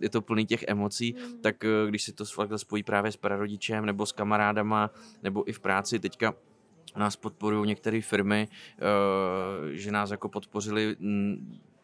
je 0.00 0.10
to 0.10 0.22
plný 0.22 0.46
těch 0.46 0.64
emocí, 0.68 1.14
mm. 1.18 1.40
tak 1.40 1.64
eh, 1.64 1.68
když 1.88 2.02
si 2.02 2.12
to 2.12 2.24
fakt 2.24 2.50
spojí 2.56 2.82
právě 2.82 3.12
s 3.12 3.16
prarodičem 3.16 3.86
nebo 3.86 4.06
s 4.06 4.12
kamarádama, 4.12 4.90
nebo 5.22 5.48
i 5.48 5.52
v 5.52 5.60
práci, 5.60 5.98
teďka 5.98 6.34
nás 6.96 7.16
podporují 7.16 7.68
některé 7.68 8.00
firmy, 8.00 8.48
eh, 8.48 9.76
že 9.76 9.92
nás 9.92 10.10
jako 10.10 10.28
podpořili 10.28 10.96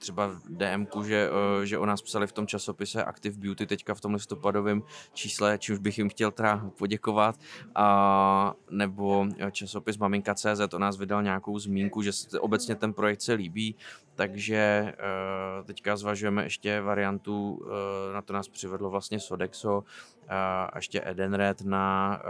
třeba 0.00 0.26
v 0.26 0.40
DM, 0.48 0.86
že, 1.04 1.30
eh, 1.30 1.66
že 1.66 1.78
o 1.78 1.86
nás 1.86 2.02
psali 2.02 2.26
v 2.26 2.32
tom 2.32 2.46
časopise 2.46 3.04
Active 3.04 3.38
Beauty 3.38 3.66
teďka 3.66 3.94
v 3.94 4.00
tom 4.00 4.14
listopadovém 4.14 4.82
čísle, 5.12 5.58
čímž 5.58 5.78
bych 5.78 5.98
jim 5.98 6.08
chtěl 6.08 6.30
teda 6.30 6.70
poděkovat. 6.78 7.36
A, 7.74 8.54
nebo 8.70 9.26
časopis 9.50 9.98
Maminka.cz 9.98 10.74
o 10.74 10.78
nás 10.78 10.98
vydal 10.98 11.22
nějakou 11.22 11.58
zmínku, 11.58 12.02
že 12.02 12.12
se 12.12 12.40
obecně 12.40 12.74
ten 12.74 12.92
projekt 12.92 13.20
se 13.20 13.32
líbí, 13.32 13.76
takže 14.14 14.92
uh, 14.92 15.66
teďka 15.66 15.96
zvažujeme 15.96 16.42
ještě 16.44 16.80
variantu, 16.80 17.66
na 18.14 18.22
to 18.22 18.32
nás 18.32 18.48
přivedlo 18.48 18.90
vlastně 18.90 19.20
Sodexo 19.20 19.84
a 20.28 20.70
ještě 20.76 21.02
Edenred 21.04 21.62
na 21.62 22.22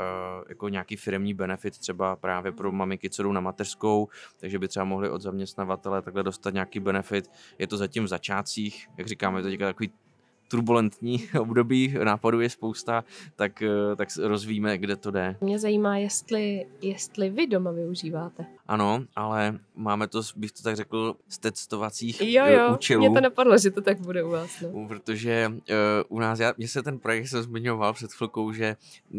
jako 0.49 0.69
nějaký 0.69 0.97
firmní 0.97 1.35
benefit 1.35 1.79
třeba 1.79 2.17
právě 2.17 2.53
pro 2.53 2.73
maminky, 2.73 3.11
co 3.11 3.23
jdou 3.23 3.33
na 3.33 3.41
mateřskou, 3.41 4.09
takže 4.41 4.59
by 4.59 4.69
třeba 4.69 4.85
mohli 4.85 5.11
od 5.11 5.23
zaměstnavatele 5.23 6.03
takhle 6.03 6.23
dostat 6.23 6.55
nějaký 6.55 6.81
benefit. 6.81 7.31
Je 7.61 7.67
to 7.67 7.77
zatím 7.77 8.05
v 8.05 8.09
začátcích, 8.09 8.89
jak 8.99 9.07
říkáme, 9.07 9.39
je 9.39 9.43
to 9.43 9.49
teďka 9.49 9.67
takový 9.67 9.91
turbulentní 10.49 11.29
období, 11.41 11.95
nápadů 12.05 12.41
je 12.41 12.51
spousta, 12.51 13.05
tak, 13.37 13.63
eh, 13.63 13.97
tak 13.97 14.09
rozvíme, 14.23 14.79
kde 14.79 14.97
to 14.97 15.11
jde. 15.11 15.37
Mě 15.41 15.59
zajímá, 15.59 15.97
jestli, 15.97 16.67
jestli 16.83 17.31
vy 17.31 17.47
doma 17.47 17.71
využíváte. 17.71 18.47
Ano, 18.71 19.05
ale 19.17 19.59
máme 19.75 20.09
to, 20.09 20.23
bych 20.37 20.53
to 20.53 20.63
tak 20.63 20.77
řekl, 20.77 21.17
z 21.29 21.39
testovacích 21.39 22.21
jo, 22.21 22.47
jo, 22.47 22.73
účelů. 22.73 23.01
Mě 23.01 23.11
to 23.11 23.21
napadlo, 23.21 23.59
že 23.59 23.71
to 23.71 23.81
tak 23.81 24.01
bude 24.01 24.23
u 24.23 24.31
vás. 24.31 24.61
No. 24.61 24.89
Protože 24.89 25.53
uh, 25.53 26.17
u 26.17 26.21
nás, 26.21 26.39
já, 26.39 26.55
mě 26.59 26.69
se 26.69 26.83
ten 26.83 26.99
projekt 26.99 27.29
jsem 27.29 27.43
zmiňoval 27.43 27.93
před 27.93 28.13
chvilkou, 28.13 28.53
že 28.53 28.77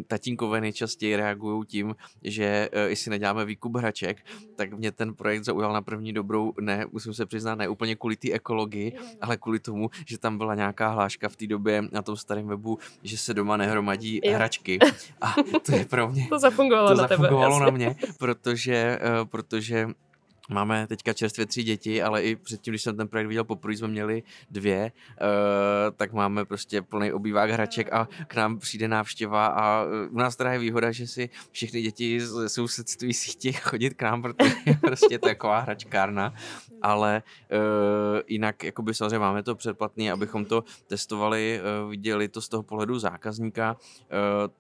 tatínkové 0.08 0.62
nejčastěji 0.62 1.16
reagují 1.16 1.66
tím, 1.66 1.96
že 2.24 2.70
uh, 2.74 2.80
jestli 2.80 3.10
neděláme 3.10 3.46
výkup 3.46 3.78
hraček, 3.78 4.18
tak 4.56 4.74
mě 4.74 4.92
ten 4.92 5.14
projekt 5.14 5.44
zaujal 5.44 5.74
na 5.74 5.82
první 5.82 6.14
dobrou, 6.14 6.54
ne, 6.62 6.86
musím 6.92 7.14
se 7.14 7.26
přiznat, 7.26 7.56
ne 7.56 7.68
úplně 7.68 7.96
kvůli 7.96 8.16
té 8.16 8.32
ekologii, 8.32 8.94
ale 9.22 9.38
kvůli 9.38 9.60
tomu, 9.60 9.90
že 10.06 10.18
tam 10.18 10.38
byla 10.38 10.56
nějaká 10.56 10.90
hláška 10.90 11.30
v 11.30 11.36
té 11.36 11.48
době 11.48 11.84
na 11.92 12.02
tom 12.02 12.16
starém 12.16 12.48
webu, 12.48 12.80
že 13.04 13.18
se 13.18 13.34
doma 13.34 13.58
nehromadí 13.58 14.22
jo. 14.24 14.36
hračky. 14.36 14.80
A 15.22 15.36
to 15.66 15.76
je 15.76 15.86
pro 15.86 16.10
mě... 16.10 16.28
to 16.30 16.40
zafungovalo 16.40 16.90
to 16.90 17.02
na 17.02 17.08
zafungovalo 17.08 17.60
tebe. 17.60 17.72
na 17.72 17.78
mě, 17.78 17.96
protože, 18.20 19.00
uh, 19.22 19.41
protože 19.44 19.88
Máme 20.50 20.88
teďka 20.88 21.14
čerstvě 21.14 21.46
tři 21.46 21.64
děti, 21.64 22.04
ale 22.04 22.24
i 22.24 22.36
předtím, 22.36 22.72
když 22.72 22.82
jsem 22.82 22.98
ten 22.98 23.08
projekt 23.08 23.28
viděl 23.28 23.44
poprvé, 23.44 23.78
jsme 23.78 23.88
měli 23.88 24.24
dvě, 24.52 24.92
uh, 25.22 25.28
tak 25.96 26.14
máme 26.14 26.46
prostě 26.46 26.82
plný 26.82 27.14
obývák 27.14 27.50
hraček 27.50 27.94
a 27.94 28.08
k 28.28 28.36
nám 28.36 28.60
přijde 28.60 28.88
návštěva 28.88 29.48
a 29.48 29.86
u 30.10 30.18
nás 30.18 30.36
teda 30.36 30.54
je 30.54 30.60
výhoda, 30.60 30.92
že 30.92 31.08
si 31.08 31.30
všechny 31.52 31.82
děti 31.82 32.22
z 32.22 32.50
sousedství 32.50 33.14
si 33.14 33.32
chtějí 33.32 33.54
chodit 33.54 33.94
k 33.94 34.02
nám, 34.02 34.22
protože 34.22 34.56
je 34.66 34.78
prostě 34.82 35.20
taková 35.20 35.60
hračkárna, 35.60 36.34
ale 36.82 37.24
uh, 37.52 38.20
jinak 38.28 38.64
jakoby 38.64 38.94
samozřejmě 38.94 39.20
máme 39.20 39.44
to 39.44 39.56
předplatný, 39.56 40.12
abychom 40.12 40.46
to 40.46 40.64
testovali, 40.88 41.62
uh, 41.84 41.90
viděli 41.90 42.28
to 42.28 42.42
z 42.42 42.50
toho 42.50 42.64
pohledu 42.64 43.00
zákazníka, 43.00 43.78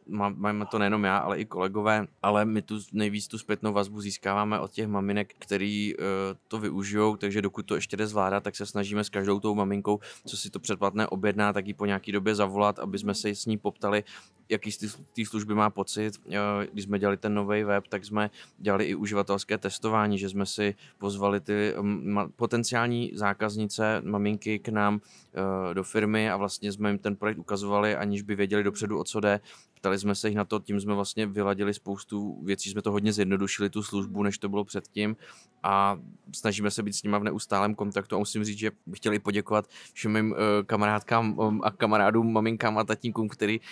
uh, 0.07 0.29
máme 0.35 0.65
to 0.65 0.79
nejenom 0.79 1.03
já, 1.03 1.17
ale 1.17 1.39
i 1.39 1.45
kolegové, 1.45 2.07
ale 2.21 2.45
my 2.45 2.61
tu 2.61 2.79
nejvíc 2.93 3.27
tu 3.27 3.37
zpětnou 3.37 3.73
vazbu 3.73 4.01
získáváme 4.01 4.59
od 4.59 4.71
těch 4.71 4.87
maminek, 4.87 5.33
který 5.39 5.80
uh, 5.89 6.03
to 6.47 6.59
využijou, 6.59 7.15
takže 7.15 7.41
dokud 7.41 7.65
to 7.65 7.75
ještě 7.75 7.97
jde 7.97 8.07
zvládat, 8.07 8.43
tak 8.43 8.55
se 8.55 8.65
snažíme 8.65 9.03
s 9.03 9.09
každou 9.09 9.39
tou 9.39 9.55
maminkou, 9.55 9.99
co 10.25 10.37
si 10.37 10.49
to 10.49 10.59
předplatné 10.59 11.07
objedná, 11.07 11.53
tak 11.53 11.67
ji 11.67 11.73
po 11.73 11.85
nějaký 11.85 12.11
době 12.11 12.35
zavolat, 12.35 12.79
aby 12.79 12.99
jsme 12.99 13.13
se 13.13 13.29
s 13.29 13.45
ní 13.45 13.57
poptali, 13.57 14.03
jaký 14.49 14.71
z 14.71 14.77
té 15.15 15.25
služby 15.25 15.55
má 15.55 15.69
pocit. 15.69 16.13
Uh, 16.25 16.33
když 16.73 16.85
jsme 16.85 16.99
dělali 16.99 17.17
ten 17.17 17.33
nový 17.33 17.63
web, 17.63 17.87
tak 17.87 18.05
jsme 18.05 18.29
dělali 18.57 18.85
i 18.85 18.95
uživatelské 18.95 19.57
testování, 19.57 20.17
že 20.17 20.29
jsme 20.29 20.45
si 20.45 20.75
pozvali 20.97 21.39
ty 21.39 21.73
um, 21.79 22.31
potenciální 22.35 23.11
zákaznice, 23.13 24.01
maminky 24.05 24.59
k 24.59 24.69
nám 24.69 24.93
uh, 24.93 25.73
do 25.73 25.83
firmy 25.83 26.29
a 26.29 26.37
vlastně 26.37 26.71
jsme 26.71 26.89
jim 26.89 26.99
ten 26.99 27.15
projekt 27.15 27.37
ukazovali, 27.37 27.95
aniž 27.95 28.21
by 28.21 28.35
věděli 28.35 28.63
dopředu, 28.63 28.99
o 28.99 29.03
co 29.03 29.19
jde, 29.19 29.39
Ptali 29.81 29.99
jsme 29.99 30.15
se 30.15 30.27
jich 30.27 30.37
na 30.37 30.45
to, 30.45 30.59
tím 30.59 30.79
jsme 30.79 30.93
vlastně 30.93 31.25
vyladili 31.27 31.73
spoustu 31.73 32.43
věcí, 32.43 32.69
jsme 32.69 32.81
to 32.81 32.91
hodně 32.91 33.13
zjednodušili, 33.13 33.69
tu 33.69 33.83
službu, 33.83 34.23
než 34.23 34.37
to 34.37 34.49
bylo 34.49 34.65
předtím. 34.65 35.15
A 35.63 35.99
snažíme 36.35 36.71
se 36.71 36.83
být 36.83 36.93
s 36.93 37.03
nimi 37.03 37.19
v 37.19 37.23
neustálém 37.23 37.75
kontaktu 37.75 38.15
a 38.15 38.19
musím 38.19 38.43
říct, 38.43 38.57
že 38.57 38.71
bych 38.85 38.99
chtěl 38.99 39.19
poděkovat 39.19 39.67
všem 39.93 40.13
mým 40.13 40.31
uh, 40.31 40.37
kamarádkám 40.65 41.39
um, 41.39 41.61
a 41.63 41.71
kamarádům, 41.71 42.33
maminkám 42.33 42.77
a 42.77 42.83
tatínkům, 42.83 43.29
který 43.29 43.59
uh, 43.59 43.65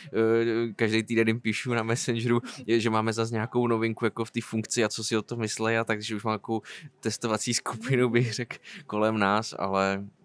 každý 0.76 1.04
týden 1.04 1.28
jim 1.28 1.40
píšu 1.40 1.74
na 1.74 1.84
Messengeru, 1.84 2.42
že 2.68 2.90
máme 2.90 3.14
zase 3.14 3.34
nějakou 3.34 3.68
novinku 3.68 4.06
jako 4.06 4.26
v 4.26 4.32
té 4.32 4.40
funkci 4.42 4.84
a 4.84 4.90
co 4.90 5.04
si 5.04 5.18
o 5.18 5.22
to 5.22 5.36
myslí 5.36 5.78
a 5.78 5.84
takže 5.84 6.16
už 6.16 6.24
mám 6.24 6.32
nějakou 6.32 6.62
testovací 7.00 7.54
skupinu, 7.54 8.10
bych 8.10 8.34
řekl, 8.34 8.58
kolem 8.86 9.20
nás, 9.20 9.56
ale 9.60 9.90
Eh, 9.90 10.19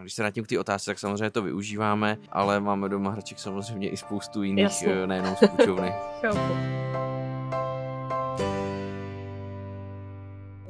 když 0.00 0.12
se 0.12 0.22
vrátím 0.22 0.44
k 0.44 0.48
té 0.48 0.58
otázce, 0.58 0.90
tak 0.90 0.98
samozřejmě 0.98 1.30
to 1.30 1.42
využíváme, 1.42 2.16
ale 2.32 2.60
máme 2.60 2.88
doma 2.88 3.10
hraček 3.10 3.38
samozřejmě 3.38 3.90
i 3.90 3.96
spoustu 3.96 4.42
jiných, 4.42 4.62
Jasně. 4.62 4.92
Eh, 4.92 5.06
nejenom 5.06 5.36
z 5.36 5.48
půjčovny. 5.48 5.92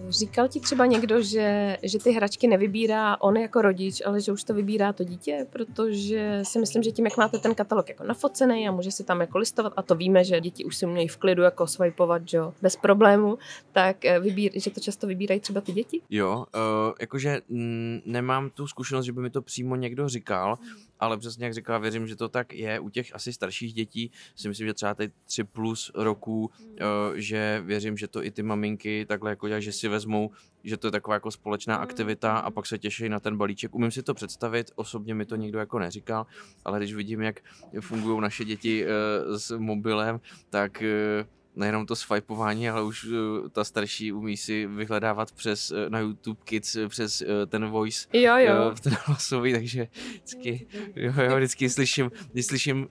Říkal 0.08 0.48
ti 0.48 0.60
třeba 0.60 0.86
někdo, 0.86 1.22
že, 1.22 1.78
že 1.82 1.98
ty 1.98 2.10
hračky 2.10 2.48
nevybírá 2.48 3.20
on 3.20 3.36
jako 3.36 3.62
rodič, 3.62 4.02
ale 4.06 4.20
že 4.20 4.32
už 4.32 4.44
to 4.44 4.54
vybírá 4.54 4.92
to 4.92 5.04
dítě, 5.04 5.46
protože 5.50 6.40
si 6.42 6.58
myslím, 6.58 6.82
že 6.82 6.90
tím, 6.90 7.04
jak 7.04 7.16
máte 7.16 7.38
ten 7.38 7.54
katalog 7.54 7.88
jako 7.88 8.04
nafocený 8.04 8.68
a 8.68 8.72
může 8.72 8.90
si 8.90 9.04
tam 9.04 9.20
jako 9.20 9.38
listovat 9.38 9.72
a 9.76 9.82
to 9.82 9.94
víme, 9.94 10.24
že 10.24 10.40
děti 10.40 10.64
už 10.64 10.76
si 10.76 10.86
umějí 10.86 11.08
v 11.08 11.16
klidu 11.16 11.42
jako 11.42 11.66
swipeovat, 11.66 12.28
že 12.28 12.38
bez 12.62 12.76
problému, 12.76 13.38
tak 13.72 14.04
eh, 14.04 14.20
vybír, 14.20 14.52
že 14.54 14.70
to 14.70 14.80
často 14.80 15.06
vybírají 15.06 15.40
třeba 15.40 15.60
ty 15.60 15.72
děti? 15.72 16.00
Jo, 16.10 16.46
uh, 16.54 16.94
jakože 17.00 17.40
mm, 17.48 18.00
nemám 18.04 18.50
tu 18.50 18.66
zkušenost, 18.66 19.04
že 19.04 19.12
by 19.12 19.20
mi 19.20 19.30
to 19.30 19.42
přímo 19.42 19.76
někdo 19.76 20.08
říkal, 20.08 20.58
ale 21.00 21.18
přesně 21.18 21.44
jak 21.44 21.54
říkala, 21.54 21.78
věřím, 21.78 22.06
že 22.06 22.16
to 22.16 22.28
tak 22.28 22.52
je. 22.52 22.80
U 22.80 22.88
těch 22.88 23.14
asi 23.14 23.32
starších 23.32 23.74
dětí 23.74 24.10
si 24.36 24.48
myslím, 24.48 24.66
že 24.66 24.74
třeba 24.74 24.94
teď 24.94 25.12
tři 25.26 25.44
plus 25.44 25.92
roků, 25.94 26.40
uh, 26.44 26.76
že 27.14 27.62
věřím, 27.64 27.96
že 27.96 28.08
to 28.08 28.24
i 28.24 28.30
ty 28.30 28.42
maminky 28.42 29.06
takhle 29.08 29.30
jako 29.30 29.48
dělají, 29.48 29.64
že 29.64 29.72
si 29.72 29.88
vezmou, 29.96 30.30
že 30.64 30.76
to 30.76 30.86
je 30.86 30.90
taková 30.90 31.14
jako 31.14 31.30
společná 31.30 31.76
aktivita 31.76 32.38
a 32.38 32.50
pak 32.50 32.66
se 32.66 32.78
těší 32.78 33.08
na 33.08 33.20
ten 33.20 33.36
balíček. 33.36 33.74
Umím 33.74 33.90
si 33.90 34.02
to 34.02 34.14
představit, 34.14 34.70
osobně 34.74 35.14
mi 35.14 35.24
to 35.26 35.36
nikdo 35.36 35.58
jako 35.58 35.78
neříkal, 35.78 36.26
ale 36.64 36.78
když 36.78 36.94
vidím, 36.94 37.22
jak 37.22 37.40
fungují 37.80 38.20
naše 38.20 38.44
děti 38.44 38.84
uh, 38.84 38.90
s 39.36 39.58
mobilem, 39.58 40.20
tak 40.50 40.82
uh, 40.82 41.26
nejenom 41.56 41.86
to 41.86 41.96
swipeování, 41.96 42.68
ale 42.68 42.82
už 42.82 43.04
uh, 43.04 43.48
ta 43.48 43.64
starší 43.64 44.12
umí 44.12 44.36
si 44.36 44.66
vyhledávat 44.66 45.32
přes 45.32 45.70
uh, 45.70 45.78
na 45.88 45.98
YouTube 45.98 46.40
Kids 46.44 46.76
uh, 46.76 46.88
přes 46.88 47.22
ten 47.46 47.66
voice 47.66 48.08
jo, 48.12 48.36
jo. 48.36 48.74
Ten 48.82 48.96
hlasový, 49.04 49.52
takže 49.52 49.88
vždycky, 50.08 50.66
jo, 50.96 51.12
jo, 51.22 51.36
vždycky 51.36 51.70
slyším, 51.70 52.10
když 52.32 52.46
slyším 52.46 52.78
uh, 52.78 52.86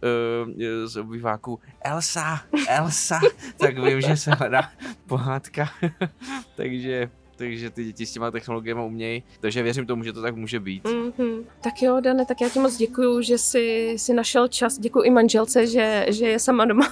z 0.86 0.98
obýváku 0.98 1.60
Elsa, 1.82 2.42
Elsa, 2.68 3.20
tak 3.58 3.80
vím, 3.80 4.02
že 4.02 4.18
se 4.18 4.32
hledá 4.32 4.72
pohádka, 5.08 5.70
takže 6.56 7.10
takže 7.36 7.70
ty 7.70 7.86
děti 7.86 8.06
s 8.06 8.12
těma 8.12 8.32
technologiemi 8.32 8.82
umějí, 8.82 9.24
takže 9.40 9.64
věřím 9.64 9.86
tomu, 9.86 10.04
že 10.04 10.14
to 10.14 10.22
tak 10.22 10.36
může 10.36 10.60
být. 10.60 10.84
Mm-hmm. 10.84 11.44
Tak 11.64 11.82
jo, 11.82 12.00
Dane, 12.00 12.26
tak 12.26 12.42
já 12.42 12.50
ti 12.50 12.60
moc 12.60 12.78
děkuju, 12.78 13.22
že 13.22 13.38
jsi, 13.38 13.94
jsi 13.98 14.14
našel 14.14 14.48
čas, 14.48 14.80
děkuji 14.80 15.02
i 15.02 15.10
manželce, 15.10 15.68
že, 15.68 16.06
že 16.10 16.28
je 16.28 16.40
sama 16.40 16.66
doma 16.66 16.88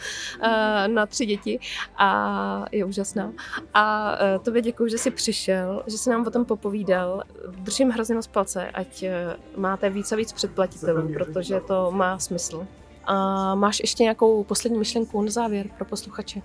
na 0.86 1.06
tři 1.06 1.26
děti 1.26 1.58
a 1.96 2.64
je 2.72 2.84
úžasná. 2.84 3.32
A 3.74 4.16
e, 4.20 4.38
tobě 4.38 4.62
děkuji, 4.62 4.90
že 4.90 4.98
jsi 4.98 5.10
přišel, 5.10 5.82
že 5.86 5.98
jsi 5.98 6.10
nám 6.10 6.26
o 6.26 6.30
tom 6.30 6.44
popovídal. 6.44 7.22
Držím 7.48 7.90
hrozně 7.90 8.14
moc 8.14 8.26
palce, 8.26 8.70
ať 8.70 9.02
e, 9.02 9.36
máte 9.56 9.90
víc 9.90 10.12
a 10.12 10.16
víc 10.16 10.32
předplatitelů, 10.32 11.12
protože 11.12 11.60
to 11.60 11.90
má 11.90 12.18
smysl. 12.18 12.66
A 13.04 13.54
máš 13.54 13.80
ještě 13.80 14.02
nějakou 14.02 14.44
poslední 14.44 14.78
myšlenku 14.78 15.22
na 15.22 15.30
závěr 15.30 15.66
pro 15.76 15.84
posluchače? 15.84 16.42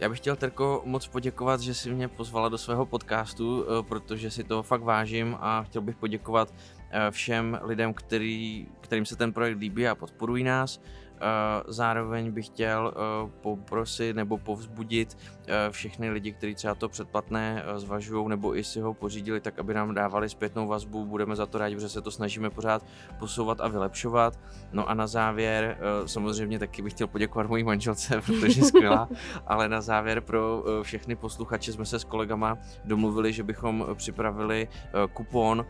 Já 0.00 0.08
bych 0.08 0.18
chtěl, 0.18 0.36
Terko, 0.36 0.82
moc 0.84 1.08
poděkovat, 1.08 1.60
že 1.60 1.74
jsi 1.74 1.90
mě 1.90 2.08
pozvala 2.08 2.48
do 2.48 2.58
svého 2.58 2.86
podcastu, 2.86 3.64
eh, 3.64 3.82
protože 3.82 4.30
si 4.30 4.44
to 4.44 4.62
fakt 4.62 4.82
vážím 4.82 5.36
a 5.40 5.62
chtěl 5.62 5.82
bych 5.82 5.96
poděkovat 5.96 6.54
eh, 6.90 7.10
všem 7.10 7.60
lidem, 7.62 7.94
který, 7.94 8.68
kterým 8.80 9.04
se 9.04 9.16
ten 9.16 9.32
projekt 9.32 9.58
líbí 9.58 9.88
a 9.88 9.94
podporují 9.94 10.44
nás. 10.44 10.80
Eh, 11.20 11.62
zároveň 11.66 12.30
bych 12.30 12.46
chtěl 12.46 12.92
eh, 12.94 13.30
poprosit 13.40 14.16
nebo 14.16 14.38
povzbudit 14.38 15.18
eh, 15.46 15.70
všechny 15.70 16.10
lidi, 16.10 16.32
kteří 16.32 16.54
třeba 16.54 16.74
to 16.74 16.88
předplatné 16.88 17.64
zvažují 17.76 18.28
nebo 18.28 18.56
i 18.56 18.64
si 18.64 18.80
ho 18.80 18.94
pořídili, 18.94 19.40
tak 19.40 19.58
aby 19.58 19.74
nám 19.74 19.94
dávali 19.94 20.28
zpětnou 20.28 20.66
vazbu. 20.66 21.04
Budeme 21.04 21.36
za 21.36 21.46
to 21.46 21.58
rádi, 21.58 21.74
protože 21.74 21.88
se 21.88 22.02
to 22.02 22.10
snažíme 22.10 22.50
pořád 22.50 22.84
posouvat 23.18 23.60
a 23.60 23.68
vylepšovat. 23.68 24.38
No 24.72 24.88
a 24.88 24.94
na 24.94 25.06
závěr, 25.06 25.78
samozřejmě 26.06 26.58
taky 26.58 26.82
bych 26.82 26.92
chtěl 26.92 27.06
poděkovat 27.06 27.48
mojí 27.48 27.64
manželce, 27.64 28.20
protože 28.26 28.60
je 28.60 28.64
skvělá, 28.64 29.08
ale 29.46 29.68
na 29.68 29.80
závěr 29.80 30.20
pro 30.20 30.64
všechny 30.82 31.16
posluchače 31.16 31.72
jsme 31.72 31.84
se 31.84 31.98
s 31.98 32.04
kolegama 32.04 32.58
domluvili, 32.84 33.32
že 33.32 33.42
bychom 33.42 33.86
připravili 33.94 34.68
kupon, 35.12 35.66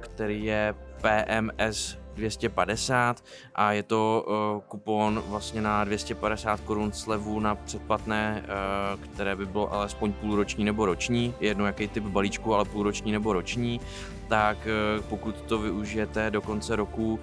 který 0.00 0.44
je 0.44 0.74
PMS 1.02 2.03
250 2.14 3.24
a 3.54 3.72
je 3.72 3.82
to 3.82 4.26
uh, 4.26 4.62
kupon 4.68 5.22
vlastně 5.26 5.62
na 5.62 5.84
250 5.84 6.60
korun 6.60 6.92
slevu 6.92 7.40
na 7.40 7.54
předplatné, 7.54 8.44
uh, 8.44 9.00
které 9.00 9.36
by 9.36 9.46
bylo 9.46 9.72
alespoň 9.72 10.12
půlroční 10.12 10.64
nebo 10.64 10.86
roční, 10.86 11.34
jedno 11.40 11.66
jaký 11.66 11.88
typ 11.88 12.04
balíčku, 12.04 12.54
ale 12.54 12.64
půlroční 12.64 13.12
nebo 13.12 13.32
roční, 13.32 13.80
tak 14.28 14.58
uh, 14.96 15.04
pokud 15.04 15.40
to 15.40 15.58
využijete 15.58 16.30
do 16.30 16.42
konce 16.42 16.76
roku, 16.76 17.12
uh, 17.14 17.20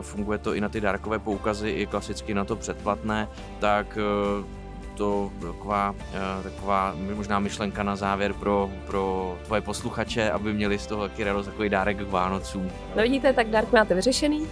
funguje 0.00 0.38
to 0.38 0.54
i 0.54 0.60
na 0.60 0.68
ty 0.68 0.80
dárkové 0.80 1.18
poukazy, 1.18 1.70
i 1.70 1.86
klasicky 1.86 2.34
na 2.34 2.44
to 2.44 2.56
předplatné, 2.56 3.28
tak 3.60 3.98
uh, 4.40 4.61
to 4.94 5.32
taková, 5.40 5.94
taková 6.42 6.94
možná 7.14 7.38
myšlenka 7.38 7.82
na 7.82 7.96
závěr 7.96 8.32
pro, 8.32 8.70
pro 8.86 9.36
tvoje 9.46 9.60
posluchače, 9.60 10.30
aby 10.30 10.52
měli 10.52 10.78
z 10.78 10.86
toho 10.86 11.08
taky 11.08 11.24
radost, 11.24 11.46
takový 11.46 11.68
dárek 11.68 11.96
k 11.96 12.10
Vánocům. 12.10 12.70
No 12.96 13.02
vidíte, 13.02 13.32
tak 13.32 13.46
dárek 13.46 13.72
máte 13.72 13.94
vyřešený. 13.94 14.46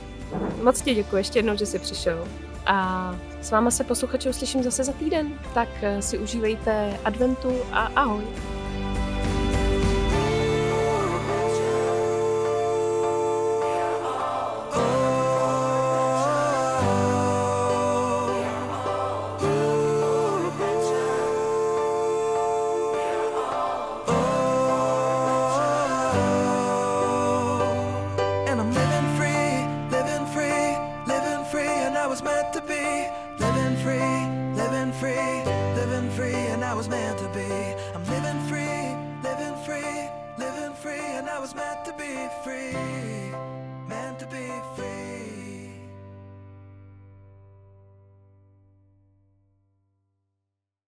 Moc 0.62 0.80
ti 0.80 0.94
děkuji 0.94 1.16
ještě 1.16 1.38
jednou, 1.38 1.56
že 1.56 1.66
jsi 1.66 1.78
přišel. 1.78 2.28
A 2.66 3.14
s 3.40 3.50
váma 3.50 3.70
se 3.70 3.84
posluchače 3.84 4.30
uslyším 4.30 4.62
zase 4.62 4.84
za 4.84 4.92
týden, 4.92 5.32
tak 5.54 5.68
si 6.00 6.18
užívejte 6.18 6.98
adventu 7.04 7.52
a 7.72 7.80
ahoj. 7.96 8.24